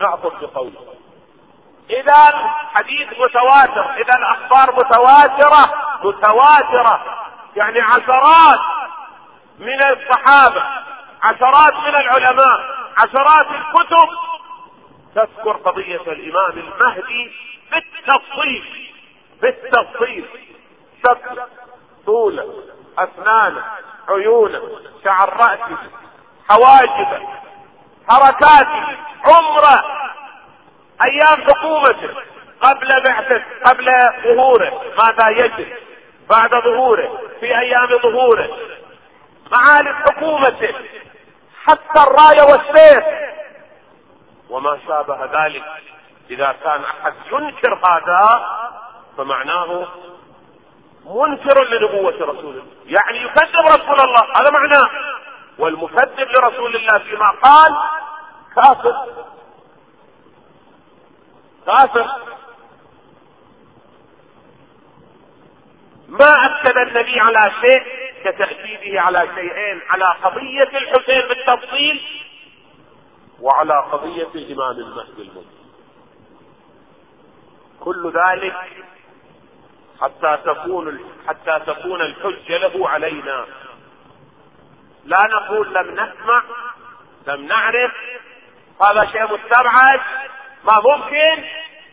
نعطف 0.01 0.41
بقوله. 0.41 0.90
إذا 1.89 2.51
حديث 2.75 3.07
متواتر 3.19 3.93
إذا 3.95 4.17
الاخبار 4.17 4.75
متواترة 4.75 5.73
متواترة. 6.03 7.25
يعني 7.55 7.81
عشرات 7.81 8.59
من 9.59 9.79
الصحابة 9.85 10.63
عشرات 11.23 11.73
من 11.73 11.95
العلماء 11.95 12.59
عشرات 12.97 13.47
الكتب 13.47 14.09
تذكر 15.15 15.57
قضية 15.57 16.01
الإمام 16.01 16.51
المهدي 16.51 17.31
بالتفصيل 17.71 18.91
بالتفصيل. 19.41 20.25
شكله 21.07 21.45
طوله 22.05 22.63
اسنانه 22.97 23.63
عيونه 24.09 24.61
شعر 25.03 25.33
رأسه 25.33 25.77
حواجبه 26.49 27.27
حركاته 28.09 28.97
عمرة. 29.25 30.01
أيام 31.05 31.47
حكومته 31.49 32.09
قبل 32.61 33.03
بعثه 33.07 33.43
قبل 33.65 33.85
ظهوره 34.23 34.81
ماذا 34.99 35.45
يجري؟ 35.45 35.73
بعد 36.29 36.49
ظهوره 36.49 37.21
في 37.39 37.59
أيام 37.59 37.87
ظهوره. 37.87 38.57
معالم 39.51 39.95
حكومته 39.95 40.75
حتى 41.63 42.03
الراية 42.07 42.41
والسيف. 42.41 43.03
وما 44.49 44.79
شابه 44.87 45.45
ذلك. 45.45 45.63
إذا 46.29 46.55
كان 46.63 46.83
أحد 46.83 47.13
ينكر 47.31 47.73
هذا 47.73 48.45
فمعناه 49.17 49.87
منكر 51.05 51.63
لنبوة 51.63 52.13
رسول 52.13 52.53
الله. 52.53 52.65
يعني 52.85 53.17
يكذب 53.23 53.65
رسول 53.65 53.97
الله 54.05 54.23
هذا 54.39 54.51
معناه. 54.51 54.89
والمكذب 55.59 56.27
لرسول 56.37 56.75
الله 56.75 56.99
فيما 56.99 57.31
قال 57.43 57.77
كافر. 58.55 58.95
كافر 61.65 62.07
ما 66.07 66.25
أكد 66.25 66.77
النبي 66.77 67.19
على 67.19 67.51
شيء 67.61 67.83
كتأكيده 68.23 69.01
على 69.01 69.27
شيئين 69.35 69.81
على 69.89 70.05
قضية 70.23 70.77
الحسين 70.77 71.21
بالتفصيل 71.27 72.01
وعلى 73.39 73.73
قضية 73.91 74.27
الإمام 74.35 74.71
المهدي 74.71 75.21
المسلم 75.21 75.61
كل 77.79 78.13
ذلك 78.15 78.55
حتى 80.01 80.37
تكون 80.45 80.99
حتى 81.27 81.59
تكون 81.65 82.01
الحجة 82.01 82.57
له 82.57 82.89
علينا. 82.89 83.45
لا 85.05 85.17
نقول 85.33 85.73
لم 85.73 85.91
نسمع 85.91 86.43
لم 87.27 87.45
نعرف. 87.45 87.91
هذا 88.81 89.05
شيء 89.05 89.23
مستبعد. 89.23 90.01
ما 90.63 90.79
ممكن؟ 90.85 91.45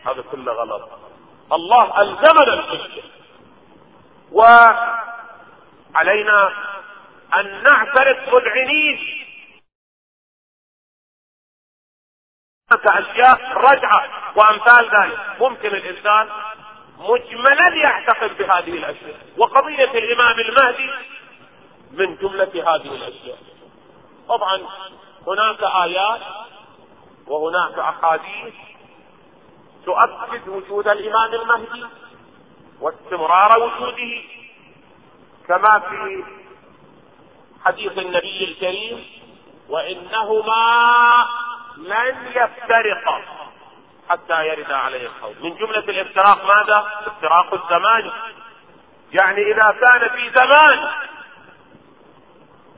هذا 0.05 0.21
كله 0.31 0.53
غلط. 0.53 0.89
الله 1.51 2.01
ألزمنا 2.01 2.53
الحجة 2.53 3.03
وعلينا 5.93 6.53
أن 7.37 7.63
نعترف 7.63 8.33
مذعنين. 8.33 9.25
أشياء 12.71 13.39
رجعة 13.53 14.33
وأمثال 14.35 14.89
ذلك. 15.01 15.41
ممكن 15.41 15.67
الإنسان 15.67 16.29
مجملا 16.97 17.75
يعتقد 17.75 18.37
بهذه 18.37 18.73
الأشياء. 18.73 19.19
وقضية 19.37 19.91
الإمام 19.91 20.39
المهدي 20.39 20.89
من 21.91 22.15
جملة 22.15 22.75
هذه 22.75 22.95
الأشياء. 22.95 23.37
طبعا 24.27 24.61
هناك 25.27 25.63
آيات 25.63 26.21
وهناك 27.29 27.79
أحاديث 27.79 28.53
تؤكد 29.85 30.47
وجود 30.47 30.87
الإمام 30.87 31.33
المهدي 31.33 31.85
واستمرار 32.81 33.63
وجوده 33.63 34.21
كما 35.47 35.79
في 35.79 36.23
حديث 37.65 37.97
النبي 37.97 38.43
الكريم 38.43 39.05
وإنهما 39.69 41.25
لن 41.77 42.15
يفترقا 42.27 43.21
حتى 44.09 44.47
يرد 44.47 44.71
عليه 44.71 45.07
الحوض 45.07 45.35
من 45.41 45.55
جملة 45.55 45.79
الافتراق 45.79 46.45
ماذا؟ 46.45 46.87
افتراق 47.07 47.53
الزمان 47.53 48.11
يعني 49.11 49.41
إذا 49.51 49.75
كان 49.81 50.09
في 50.09 50.31
زمان 50.35 50.89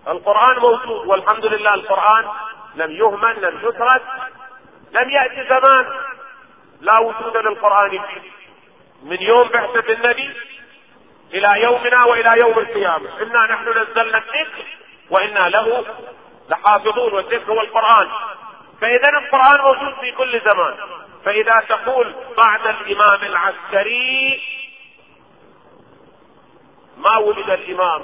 القرآن 0.07 0.59
موجود 0.59 1.07
والحمد 1.07 1.45
لله 1.45 1.73
القرآن 1.73 2.25
لم 2.75 2.91
يهمل 2.91 3.41
لم 3.41 3.57
يترك 3.57 4.03
لم 4.91 5.09
يأتي 5.09 5.49
زمان 5.49 5.85
لا 6.81 6.99
وجود 6.99 7.37
للقرآن 7.37 7.89
فيه 7.89 8.31
من 9.03 9.21
يوم 9.21 9.47
بعثة 9.47 9.93
النبي 9.93 10.29
إلى 11.33 11.61
يومنا 11.61 12.05
وإلى 12.05 12.39
يوم 12.43 12.59
القيامة. 12.59 13.21
إنا 13.21 13.45
نحن 13.45 13.69
نزلنا 13.69 14.17
الذكر 14.17 14.65
وإنا 15.09 15.39
له 15.39 15.85
لحافظون 16.49 17.13
والذكر 17.13 17.51
هو 17.51 17.61
القرآن. 17.61 18.07
فإذا 18.81 19.09
القرآن 19.09 19.61
موجود 19.61 19.93
في 19.99 20.11
كل 20.11 20.41
زمان. 20.49 20.75
فإذا 21.25 21.63
تقول 21.69 22.15
بعد 22.37 22.67
الإمام 22.67 23.23
العسكري 23.23 24.41
ما 26.97 27.17
ولد 27.17 27.49
الإمام. 27.49 28.01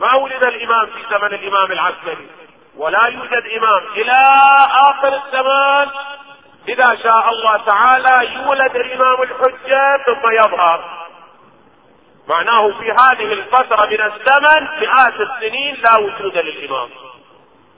ما 0.00 0.14
ولد 0.14 0.46
الإمام 0.46 0.86
في 0.86 1.02
زمن 1.10 1.34
الإمام 1.34 1.72
العسكري. 1.72 2.28
ولا 2.78 3.06
يوجد 3.08 3.44
إمام. 3.56 3.82
إلى 3.96 4.18
آخر 4.90 5.20
الزمان 5.24 5.88
إذا 6.68 6.96
شاء 7.02 7.28
الله 7.28 7.56
تعالى 7.56 8.34
يولد 8.34 8.76
الإمام 8.76 9.22
الحجة 9.22 10.04
ثم 10.06 10.30
يظهر. 10.30 11.08
معناه 12.28 12.68
في 12.68 12.90
هذه 12.90 13.32
الفترة 13.32 13.86
من 13.86 14.00
الزمن 14.00 14.80
مئات 14.80 15.20
السنين 15.20 15.74
لا 15.74 15.96
وجود 15.96 16.36
للإمام 16.36 16.88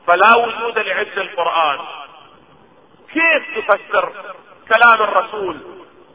فلا 0.06 0.36
وجود 0.36 0.78
لعز 0.78 1.18
القرآن. 1.18 1.78
كيف 3.12 3.58
تفسر 3.58 4.12
كلام 4.74 5.02
الرسول 5.02 5.56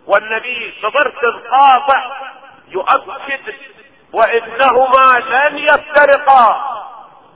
والنبي 0.07 0.73
بضرس 0.83 1.43
قاطع 1.51 2.11
يؤكد 2.67 3.53
وإنهما 4.13 5.19
لن 5.19 5.57
يفترقا؟ 5.57 6.75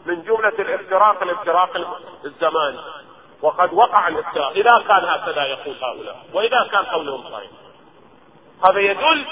من 0.06 0.24
جملة 0.24 0.54
الافتراق 0.60 1.24
الافتراق 1.24 2.00
الزماني. 2.26 2.80
وقد 3.42 3.74
وقع 3.74 4.08
الافتراق. 4.08 4.52
إذا 4.52 4.84
كان 4.88 5.06
هكذا 5.06 5.44
يقول 5.44 5.76
هؤلاء 5.84 6.26
وإذا 6.34 6.68
كان 6.72 6.86
قولهم 6.86 7.24
صحيح. 7.32 7.52
هذا 8.70 8.80
يدل 8.80 9.26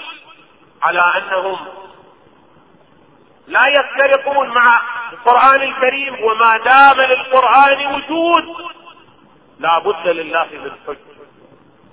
على 0.81 0.99
أنهم 1.17 1.57
لا 3.47 3.67
يفترقون 3.67 4.49
مع 4.49 4.81
القرآن 5.13 5.61
الكريم 5.61 6.23
وما 6.23 6.57
دام 6.57 7.01
للقرآن 7.09 7.95
وجود. 7.95 8.55
لا 9.59 9.79
بد 9.79 10.07
لله 10.07 10.47
من 10.51 10.71
حج. 10.87 10.97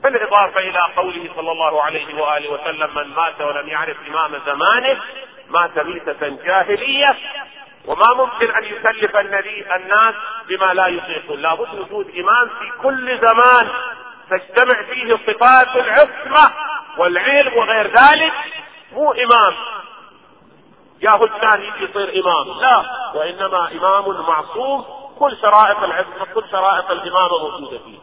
بالإضافة 0.03 0.61
إلى 0.61 0.79
قوله 0.97 1.31
صلى 1.37 1.53
الله 1.53 1.83
عليه 1.83 2.23
وآله 2.23 2.53
وسلم 2.53 2.95
من 2.95 3.15
مات 3.15 3.41
ولم 3.41 3.69
يعرف 3.69 3.97
إمام 4.09 4.41
زمانه 4.47 5.01
مات 5.51 5.79
ميتة 5.79 6.29
جاهلية 6.29 7.17
وما 7.87 8.15
ممكن 8.17 8.51
أن 8.51 8.65
يكلف 8.65 9.17
النبي 9.17 9.75
الناس 9.77 10.15
بما 10.49 10.75
لا 10.75 10.87
يطيقون. 10.87 11.41
لابد 11.41 11.75
وجود 11.75 12.11
إمام 12.17 12.49
في 12.49 12.73
كل 12.83 13.19
زمان. 13.19 13.69
تجتمع 14.31 14.83
فيه 14.83 15.15
صفات 15.15 15.77
العصمة 15.77 16.55
والعلم 16.99 17.57
وغير 17.57 17.87
ذلك. 17.87 18.33
مو 18.93 19.13
إمام. 19.13 19.55
ياهو 21.03 21.25
الثاني 21.25 21.73
يصير 21.81 22.23
إمام. 22.25 22.61
لا. 22.61 22.85
وإنما 23.15 23.73
إمام 23.73 24.21
معصوم. 24.29 24.85
كل 25.19 25.37
شرائط 25.43 25.83
العصمة 25.83 26.25
كل 26.35 26.45
شرائط 26.51 26.91
الإمامة 26.91 27.39
موجودة 27.39 27.79
فيه. 27.79 27.99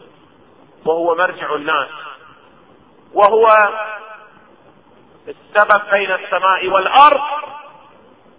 وهو 0.85 1.15
مرجع 1.15 1.55
الناس. 1.55 1.87
وهو 3.13 3.47
السبب 5.27 5.81
بين 5.91 6.11
السماء 6.11 6.67
والأرض. 6.67 7.21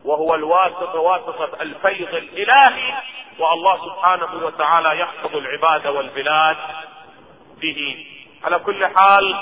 وهو 0.04 0.34
الواسطة 0.34 1.00
واسطة 1.00 1.62
الفيض 1.62 2.14
الإلهي. 2.14 2.94
والله 3.38 3.86
سبحانه 3.86 4.46
وتعالى 4.46 5.00
يحفظ 5.00 5.36
العباد 5.36 5.86
والبلاد 5.86 6.56
به. 7.60 8.06
على 8.44 8.58
كل 8.58 8.86
حال 8.86 9.40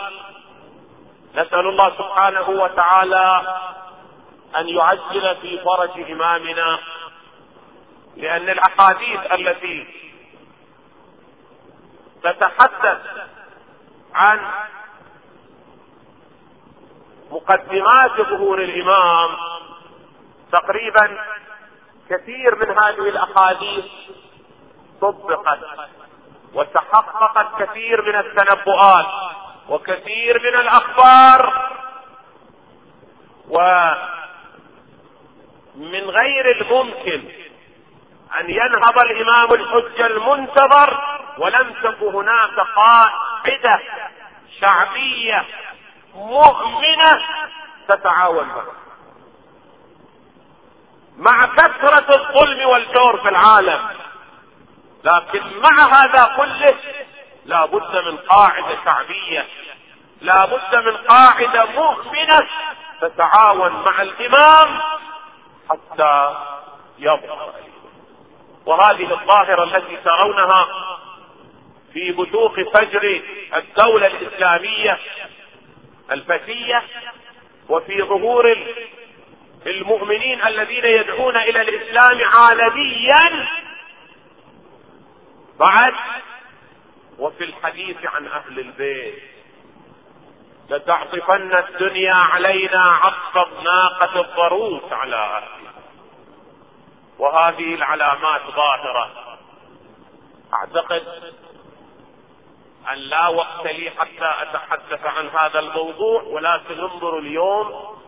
نسأل 1.35 1.69
الله 1.69 1.91
سبحانه 1.99 2.49
وتعالى 2.49 3.59
أن 4.57 4.69
يعجل 4.69 5.37
في 5.37 5.59
فرج 5.59 6.11
إمامنا 6.11 6.79
لأن 8.17 8.49
الأحاديث 8.49 9.21
التي 9.33 9.87
تتحدث 12.23 12.99
عن 14.15 14.41
مقدمات 17.31 18.21
ظهور 18.21 18.63
الإمام 18.63 19.31
تقريبا 20.53 21.19
كثير 22.11 22.57
من 22.57 22.79
هذه 22.79 23.09
الأحاديث 23.09 23.85
طبقت 25.01 25.59
وتحققت 26.55 27.63
كثير 27.63 28.03
من 28.03 28.17
التنبؤات 28.17 29.07
وكثير 29.69 30.43
من 30.43 30.61
الأخبار 30.61 31.71
ومن 35.77 36.11
غير 36.11 36.51
الممكن 36.61 37.23
أن 38.41 38.51
ينهض 38.51 38.99
الإمام 39.05 39.53
الحجة 39.55 40.07
المنتظر 40.07 41.01
ولم 41.39 41.73
تك 41.83 42.03
هناك 42.03 42.61
قاعدة 42.77 43.81
شعبية 44.61 45.45
مؤمنة 46.15 47.23
تتعاون 47.89 48.47
معه. 48.49 48.80
مع 51.21 51.45
كثرة 51.45 52.07
الظلم 52.17 52.67
والجور 52.69 53.23
في 53.23 53.29
العالم. 53.29 53.89
لكن 55.05 55.43
مع 55.59 55.85
هذا 55.85 56.37
كله 56.37 56.79
لا 57.45 57.67
بد 57.67 57.97
من 57.97 58.17
قاعدة 58.17 58.79
شعبية 58.85 59.47
لا 60.21 60.45
بد 60.45 60.75
من 60.87 60.97
قاعدة 60.97 61.65
مؤمنة 61.65 62.47
تتعاون 63.01 63.73
مع 63.73 64.03
الإمام 64.03 64.81
حتى 65.71 66.37
يظهر 66.99 67.53
وهذه 68.67 69.13
الظاهرة 69.13 69.65
التي 69.65 69.97
ترونها 69.97 70.67
في 71.93 72.13
بزوق 72.13 72.55
فجر 72.55 73.23
الدولة 73.57 74.07
الإسلامية 74.07 74.99
الفتية 76.11 76.83
وفي 77.69 78.03
ظهور 78.03 78.57
المؤمنين 79.67 80.47
الذين 80.47 80.85
يدعون 80.85 81.37
إلى 81.37 81.61
الإسلام 81.63 82.21
عالميا. 82.35 83.49
بعد 85.61 85.95
وفي 87.19 87.45
الحديث 87.45 87.97
عن 88.07 88.27
أهل 88.27 88.59
البيت 88.59 89.23
لتعطفن 90.71 91.55
الدنيا 91.57 92.15
علينا 92.15 92.83
عطف 92.83 93.63
ناقة 93.63 94.21
الضروس 94.21 94.93
على 94.93 95.17
اهلها 95.17 95.73
وهذه 97.19 97.75
العلامات 97.75 98.43
ظاهرة. 98.57 99.11
أعتقد 100.55 101.33
أن 102.93 102.99
لا 102.99 103.29
وقت 103.29 103.67
لي 103.67 103.91
حتى 103.91 104.35
أتحدث 104.43 105.07
عن 105.07 105.29
هذا 105.29 105.59
الموضوع 105.59 106.23
ولكن 106.23 106.81
انظروا 106.81 107.21
اليوم 107.21 108.00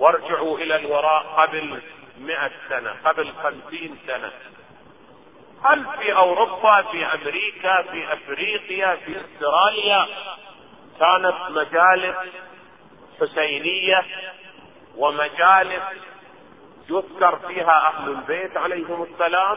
وارجعوا 0.00 0.58
إلى 0.58 0.76
الوراء 0.76 1.22
قبل 1.22 1.82
مئة 2.18 2.50
سنة 2.68 2.96
قبل 3.04 3.32
خمسين 3.42 3.98
سنة. 4.06 4.30
هل 5.64 5.86
في 5.98 6.14
أوروبا 6.16 6.82
في 6.82 7.04
أمريكا 7.04 7.82
في 7.82 8.12
أفريقيا 8.12 8.96
في 8.96 9.16
أستراليا 9.20 10.06
كانت 11.00 11.36
مجالس 11.50 12.16
حسينية 13.20 14.04
ومجالس 14.96 15.82
يذكر 16.90 17.38
فيها 17.48 17.92
أهل 17.92 18.08
البيت 18.10 18.56
عليهم 18.56 19.02
السلام؟ 19.02 19.56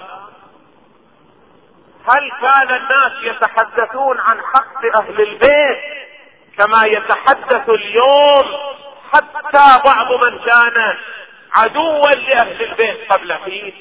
هل 2.15 2.31
كان 2.41 2.75
الناس 2.75 3.11
يتحدثون 3.23 4.19
عن 4.19 4.41
حق 4.41 5.01
أهل 5.01 5.21
البيت 5.21 5.79
كما 6.57 6.85
يتحدث 6.85 7.69
اليوم 7.69 8.72
حتى 9.13 9.81
بعض 9.85 10.13
من 10.13 10.39
كان 10.39 10.97
عدوا 11.55 12.11
لأهل 12.11 12.63
البيت 12.63 13.11
قبل 13.11 13.33
حين. 13.33 13.73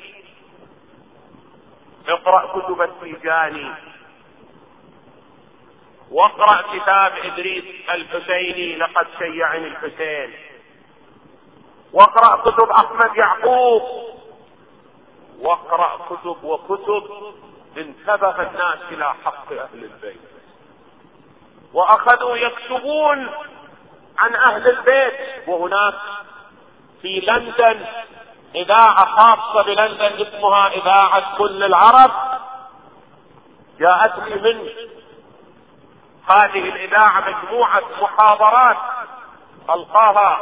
اقرأ 2.09 2.61
كتب 2.61 2.83
التيجاني 2.83 3.75
واقرأ 6.11 6.79
كتاب 6.79 7.13
إدريس 7.25 7.65
الحسيني 7.91 8.77
لقد 8.77 9.07
شيعني 9.19 9.67
الحسين. 9.67 10.35
واقرأ 11.93 12.51
كتب 12.51 12.71
أحمد 12.71 13.17
يعقوب. 13.17 13.83
واقرأ 15.41 15.99
كتب 16.11 16.45
وكتب 16.45 17.11
انتبه 17.77 18.43
الناس 18.43 18.79
إلى 18.91 19.15
حق 19.25 19.53
أهل 19.53 19.85
البيت. 19.85 20.21
وأخذوا 21.73 22.37
يكتبون 22.37 23.29
عن 24.23 24.35
أهل 24.35 24.69
البيت. 24.69 25.49
وهناك 25.49 25.95
في 27.03 27.21
لندن 27.21 27.87
إذاعة 28.55 29.07
خاصة 29.07 29.63
بلندن 29.63 30.27
اسمها 30.27 30.69
إذاعة 30.69 31.37
كل 31.39 31.65
العرب 31.65 32.11
جاءتني 33.81 34.35
من 34.35 34.69
هذه 36.31 36.69
الإذاعة 36.69 37.21
مجموعة 37.21 37.83
محاضرات 38.03 38.77
ألقاها 39.71 40.39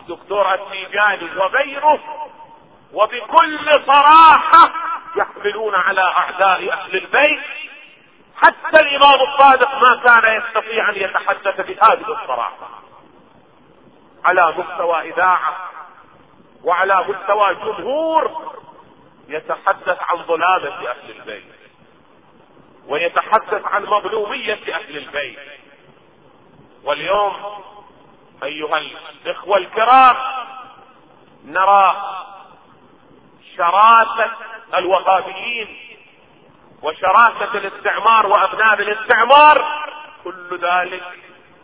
الدكتور 0.00 0.54
التيجاني 0.54 1.38
وغيره 1.38 2.00
وبكل 2.92 3.70
صراحة 3.92 4.72
يحملون 5.16 5.74
على 5.74 6.02
أعداء 6.02 6.72
أهل 6.72 6.96
البيت 6.96 7.40
حتى 8.36 8.80
الإمام 8.82 9.28
الصادق 9.28 9.74
ما 9.74 10.02
كان 10.06 10.42
يستطيع 10.42 10.90
أن 10.90 10.96
يتحدث 10.96 11.60
بهذه 11.60 12.20
الصراحة. 12.22 12.79
على 14.24 14.54
مستوى 14.58 15.00
إذاعة 15.00 15.70
وعلى 16.64 17.04
مستوى 17.08 17.54
جمهور 17.54 18.52
يتحدث 19.28 19.98
عن 20.00 20.22
ظلامة 20.22 20.90
أهل 20.90 21.10
البيت 21.10 21.44
ويتحدث 22.86 23.64
عن 23.64 23.84
مظلومية 23.84 24.74
أهل 24.74 24.96
البيت. 24.96 25.38
واليوم 26.84 27.34
أيها 28.42 28.78
الإخوة 28.78 29.56
الكرام 29.56 30.16
نرى 31.44 32.02
شراسة 33.56 34.30
الوهابيين 34.74 35.76
وشراسة 36.82 37.54
الاستعمار 37.54 38.26
وأبناء 38.26 38.74
الاستعمار 38.74 39.84
كل 40.24 40.58
ذلك 40.62 41.02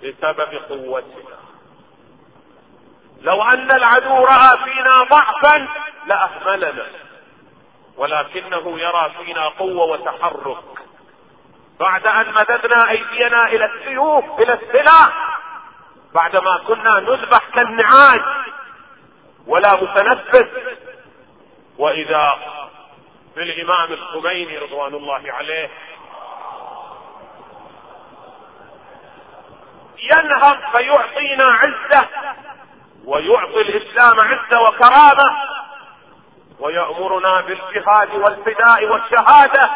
بسبب 0.03 0.55
قوتنا. 0.69 1.36
لو 3.27 3.43
أن 3.43 3.69
العدو 3.75 4.25
رأى 4.25 4.59
فينا 4.65 5.03
ضعفا 5.11 5.69
لأهملنا. 6.07 6.87
ولكنه 7.97 8.81
يرى 8.81 9.13
فينا 9.19 9.49
قوة 9.49 9.87
وتحرك. 9.87 10.65
بعد 11.81 12.07
أن 12.07 12.35
مددنا 12.35 12.91
أيدينا 12.91 13.47
إلى 13.47 13.65
السيوف 13.65 14.25
إلى 14.41 14.53
السلاح 14.53 15.39
بعدما 16.15 16.59
كنا 16.67 17.01
نذبح 17.01 17.49
كالنعاج 17.55 18.21
ولا 19.47 19.75
متنفس. 19.75 20.49
وإذا 21.79 22.39
بالإمام 23.37 23.93
الخميني 23.93 24.59
رضوان 24.59 24.95
الله 24.95 25.23
عليه 25.33 25.71
ينهض 29.99 30.59
فيعطينا 30.77 31.45
عزة. 31.45 32.09
ويعطي 33.07 33.61
الإسلام 33.61 34.17
عزة 34.21 34.61
وكرامة 34.61 35.37
ويأمرنا 36.61 37.41
بالجهاد 37.41 38.15
والفداء 38.15 38.85
والشهادة 38.85 39.71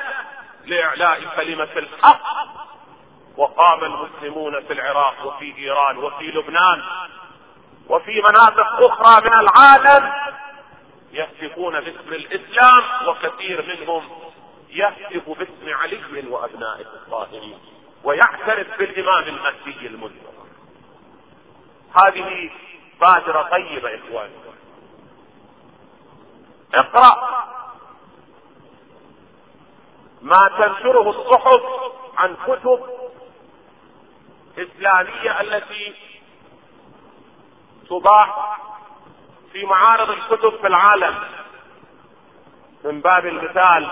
لإعلاء 0.64 1.36
كلمة 1.36 1.68
الحق 1.76 2.22
وقام 3.36 3.84
المسلمون 3.84 4.60
في 4.60 4.72
العراق 4.72 5.26
وفي 5.26 5.58
إيران 5.58 5.96
وفي 5.96 6.24
لبنان 6.24 6.82
وفي 7.88 8.22
مناطق 8.22 8.90
أخرى 8.90 9.30
من 9.30 9.32
العالم 9.34 10.12
يهتفون 11.12 11.80
باسم 11.80 12.12
الإسلام 12.12 12.82
وكثير 13.08 13.62
منهم 13.62 14.08
يهتف 14.70 15.28
باسم 15.28 15.74
علي 15.82 16.28
وابنائه 16.28 16.80
الطاهرين 16.80 17.58
ويعترف 18.04 18.78
بالإمام 18.78 19.24
المهدي 19.24 19.86
المنتظر 19.86 20.30
هذه 21.94 22.50
بادرة 23.00 23.42
طيبة 23.42 23.98
إخواني. 23.98 24.34
اقرأ 26.74 27.44
ما 30.22 30.48
تنشره 30.58 31.10
الصحف 31.10 31.62
عن 32.18 32.36
كتب 32.46 32.80
إسلامية 34.58 35.40
التي 35.40 35.94
تضاع 37.88 38.56
في 39.52 39.66
معارض 39.66 40.10
الكتب 40.10 40.60
في 40.60 40.66
العالم. 40.66 41.18
من 42.84 43.00
باب 43.00 43.26
المثال 43.26 43.90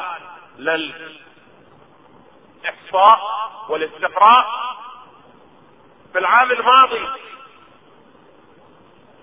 للإحصاء 2.64 3.20
والاستقراء. 3.68 4.68
في 6.12 6.18
العام 6.18 6.50
الماضي 6.52 7.09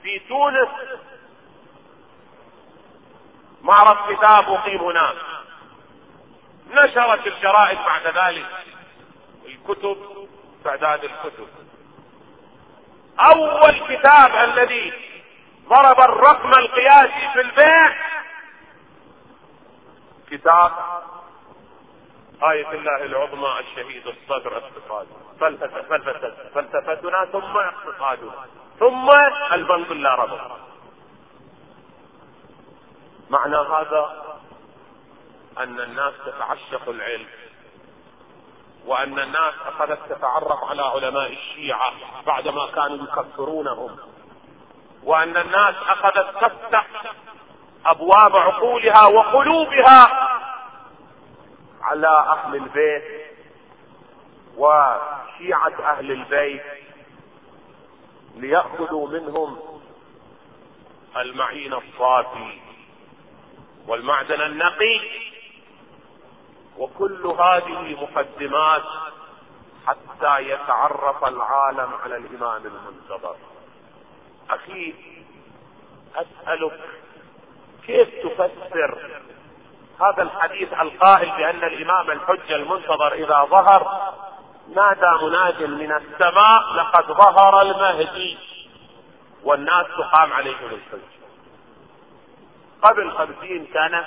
في 0.06 0.20
تونس. 0.20 0.70
معرض 3.62 3.98
كتاب 4.14 4.50
أقيم 4.50 4.82
هناك. 4.82 5.16
نشرت 6.70 7.28
الجرائد 7.28 7.78
بعد 7.78 8.08
ذلك 8.08 8.46
الكتب 9.46 10.28
تعداد 10.64 11.04
الكتب. 11.04 11.48
أول 13.20 13.98
كتاب 13.98 14.36
الذي 14.36 14.94
ضرب 15.70 16.00
الرقم 16.10 16.50
القياسي 16.50 17.30
في 17.34 17.42
البيع 17.42 17.96
كتاب 20.32 20.72
آية 22.44 22.72
الله 22.72 23.06
العظمى 23.06 23.60
الشهيد 23.60 24.08
الصدر 24.08 24.58
اقتصاد. 24.58 25.08
فلسفتنا 26.54 27.26
ثم 27.26 27.58
اقتصادنا. 27.58 28.46
ثم 28.80 29.10
البنك 29.52 30.06
ربط. 30.06 30.40
معنى 33.30 33.58
هذا 33.58 34.24
أن 35.58 35.80
الناس 35.80 36.14
تتعشق 36.26 36.90
العلم 36.90 37.28
وأن 38.86 39.20
الناس 39.20 39.54
أخذت 39.68 40.00
تتعرف 40.10 40.64
على 40.64 40.82
علماء 40.82 41.32
الشيعة 41.32 41.92
بعدما 42.26 42.72
كانوا 42.72 43.06
يكفرونهم 43.06 43.98
وأن 45.04 45.38
الناس 45.38 45.76
أخذت 45.88 46.36
تفتح 46.42 46.88
أبواب 47.86 48.36
عقولها 48.36 49.06
وقلوبها 49.06 50.30
على 51.82 52.08
أهل 52.08 52.56
البيت 52.56 53.26
وشيعة 54.58 55.74
أهل 55.84 56.12
البيت. 56.12 56.85
ليأخذوا 58.36 59.08
منهم 59.08 59.58
المعين 61.18 61.74
الصافي 61.74 62.60
والمعدن 63.88 64.42
النقي. 64.42 65.00
وكل 66.78 67.26
هذه 67.28 68.02
مقدمات 68.02 68.84
حتى 69.88 70.40
يتعرف 70.40 71.24
العالم 71.24 71.94
على 72.04 72.18
الإمام 72.18 72.62
المنتظر. 72.66 73.36
أخي 74.50 74.94
أسألك 76.16 76.80
كيف 77.86 78.10
تفسر 78.24 79.22
هذا 80.02 80.24
الحديث 80.24 80.74
القائل 80.74 81.30
بأن 81.30 81.64
الإمام 81.64 82.12
الحجة 82.12 82.56
المنتظر 82.56 83.14
إذا 83.14 83.46
ظهر 83.50 84.14
نادى 84.68 85.26
مناد 85.26 85.64
من 85.64 85.92
السماء 85.92 86.74
لقد 86.76 87.06
ظهر 87.06 87.62
المهدي 87.62 88.38
والناس 89.44 89.86
تقام 89.98 90.34
عليهم 90.34 90.66
الحجة 90.66 91.16
قبل 92.82 93.12
خمسين 93.12 93.68
سنة 93.74 94.06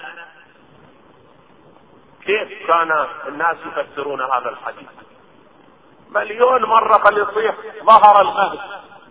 كيف 2.26 2.66
كان 2.66 3.06
الناس 3.28 3.56
يفسرون 3.66 4.22
هذا 4.22 4.48
الحديث؟ 4.48 4.88
مليون 6.10 6.64
مرة 6.64 6.98
فليصيح 6.98 7.54
ظهر 7.84 8.20
المهدي. 8.20 8.60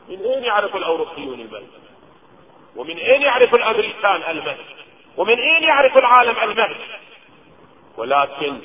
من 0.09 0.21
أين 0.25 0.43
يعرف 0.43 0.75
الأوروبيون 0.75 1.39
المهد 1.39 1.67
ومن 2.75 2.97
أين 2.97 3.21
يعرف 3.21 3.55
الأمريكان 3.55 4.31
المهد 4.31 4.65
ومن 5.17 5.39
أين 5.39 5.63
يعرف 5.63 5.97
العالم 5.97 6.37
المهد 6.43 6.77
ولكن 7.97 8.61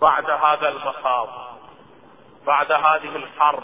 بعد 0.00 0.30
هذا 0.30 0.68
المخاض 0.68 1.53
بعد 2.46 2.72
هذه 2.72 3.16
الحرب 3.16 3.62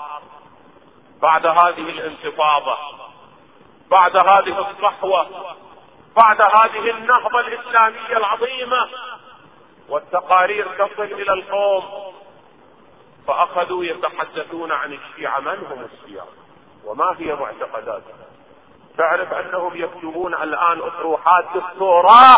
بعد 1.23 1.47
هذه 1.47 1.89
الانتفاضة 1.91 2.77
بعد 3.91 4.17
هذه 4.17 4.71
الصحوة 4.71 5.27
بعد 6.17 6.41
هذه 6.41 6.91
النهضة 6.91 7.41
الإسلامية 7.41 8.17
العظيمة 8.17 8.89
والتقارير 9.89 10.67
تصل 10.79 11.03
إلى 11.03 11.33
القوم 11.33 12.13
فأخذوا 13.27 13.85
يتحدثون 13.85 14.73
عن 14.73 14.93
الشيعة 14.93 15.41
من 15.41 15.67
هم 15.71 15.89
الشيعة 15.93 16.27
وما 16.85 17.17
هي 17.19 17.35
معتقداتها 17.35 18.31
تعرف 18.99 19.33
أنهم 19.33 19.73
يكتبون 19.75 20.35
الآن 20.35 20.81
اطروحات 20.81 21.45
دكتوراه 21.55 22.37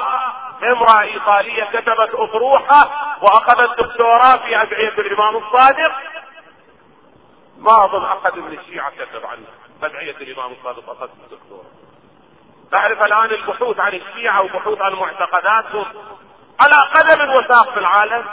إمرأة 0.63 1.01
إيطالية 1.01 1.65
كتبت 1.65 2.15
اطروحة 2.15 2.91
وأخذت 3.23 3.79
دكتوراه 3.79 4.37
في 4.37 4.63
أدعية 4.63 4.99
الإمام 4.99 5.37
الصادق. 5.37 5.93
ما 7.63 7.85
أظن 7.85 8.05
أحد 8.05 8.39
من 8.39 8.59
الشيعة 8.59 8.91
كتب 8.91 9.27
عنه. 9.27 9.47
ادعية 9.83 10.17
الإمام 10.17 10.53
الصادق 10.53 10.91
اخذت 10.91 11.11
الدكتوراه 11.25 11.65
تعرف 12.71 13.07
الآن 13.07 13.31
البحوث 13.31 13.81
عن 13.81 13.95
الشيعة 13.95 14.43
وبحوث 14.43 14.81
عن 14.81 14.93
معتقداتهم 14.93 15.87
على 16.61 16.91
قدم 16.95 17.31
وساق 17.31 17.73
في 17.73 17.79
العالم؟ 17.79 18.27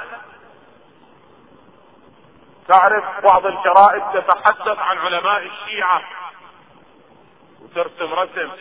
تعرف 2.68 3.04
بعض 3.24 3.46
الجرائد 3.46 4.04
تتحدث 4.14 4.80
عن 4.80 4.98
علماء 4.98 5.46
الشيعة؟ 5.46 6.02
وترسم 7.62 8.14
رسم 8.14 8.52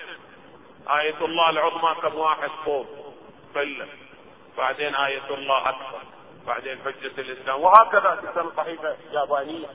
آية 0.91 1.25
الله 1.25 1.51
العظمى 1.51 1.95
كم 2.03 2.15
واحد 2.15 2.51
فوق. 2.65 2.87
قلة 3.55 3.89
بعدين 4.59 4.95
آية 4.95 5.35
الله 5.35 5.69
أكبر. 5.69 6.01
بعدين 6.47 6.79
حجة 6.85 7.21
الإسلام. 7.21 7.61
وهكذا 7.61 8.23
تسمى 8.23 8.51
صحيفة 8.57 8.97
يابانية 9.11 9.69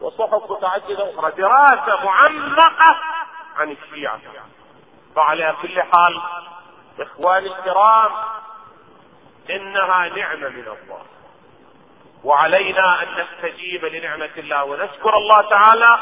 وصحف 0.00 0.50
متعددة 0.50 1.14
أخرى 1.14 1.30
دراسة 1.30 2.04
معمقة 2.04 2.96
عن 3.56 3.70
الشيعة. 3.70 4.20
فعلى 5.16 5.54
كل 5.62 5.82
حال 5.82 6.22
إخواني 7.00 7.46
الكرام 7.46 8.12
إنها 9.50 10.08
نعمة 10.08 10.48
من 10.48 10.68
الله. 10.68 11.02
وعلينا 12.24 13.02
أن 13.02 13.08
نستجيب 13.24 13.84
لنعمة 13.84 14.30
الله 14.36 14.64
ونشكر 14.64 15.16
الله 15.16 15.48
تعالى 15.50 15.98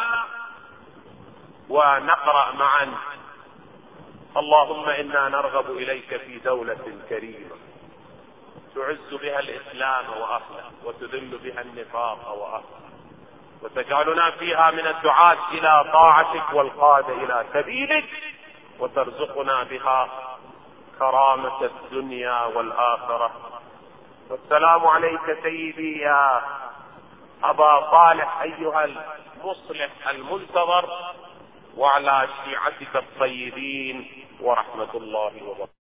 ونقرأ 1.69 2.53
معا. 2.53 2.95
اللهم 4.37 4.89
إنا 4.89 5.29
نرغب 5.29 5.71
إليك 5.71 6.17
في 6.17 6.39
دولة 6.39 6.99
كريمة 7.09 7.57
تعز 8.75 9.15
بها 9.15 9.41
الإسلام 9.41 10.05
وأهله 10.21 10.71
وتذل 10.85 11.39
بها 11.39 11.61
النفاق 11.61 12.33
وأهله 12.33 12.92
وتجعلنا 13.63 14.31
فيها 14.31 14.71
من 14.71 14.87
الدعاة 14.87 15.39
إلى 15.51 15.85
طاعتك 15.93 16.53
والقادة 16.53 17.13
إلى 17.13 17.45
سبيلك 17.53 18.05
وترزقنا 18.79 19.63
بها 19.63 20.09
كرامة 20.99 21.65
الدنيا 21.65 22.45
والآخرة. 22.45 23.31
والسلام 24.31 24.87
عليك 24.87 25.39
سيدي 25.43 25.99
يا 25.99 26.43
أبا 27.45 27.91
صالح 27.91 28.41
أيها 28.41 28.85
المصلح 28.85 30.09
المنتظر 30.09 31.13
وعلى 31.77 32.29
شيعتك 32.45 32.97
الطيبين 32.97 34.25
ورحمة 34.41 34.95
الله 34.95 35.33
وبركاته. 35.47 35.69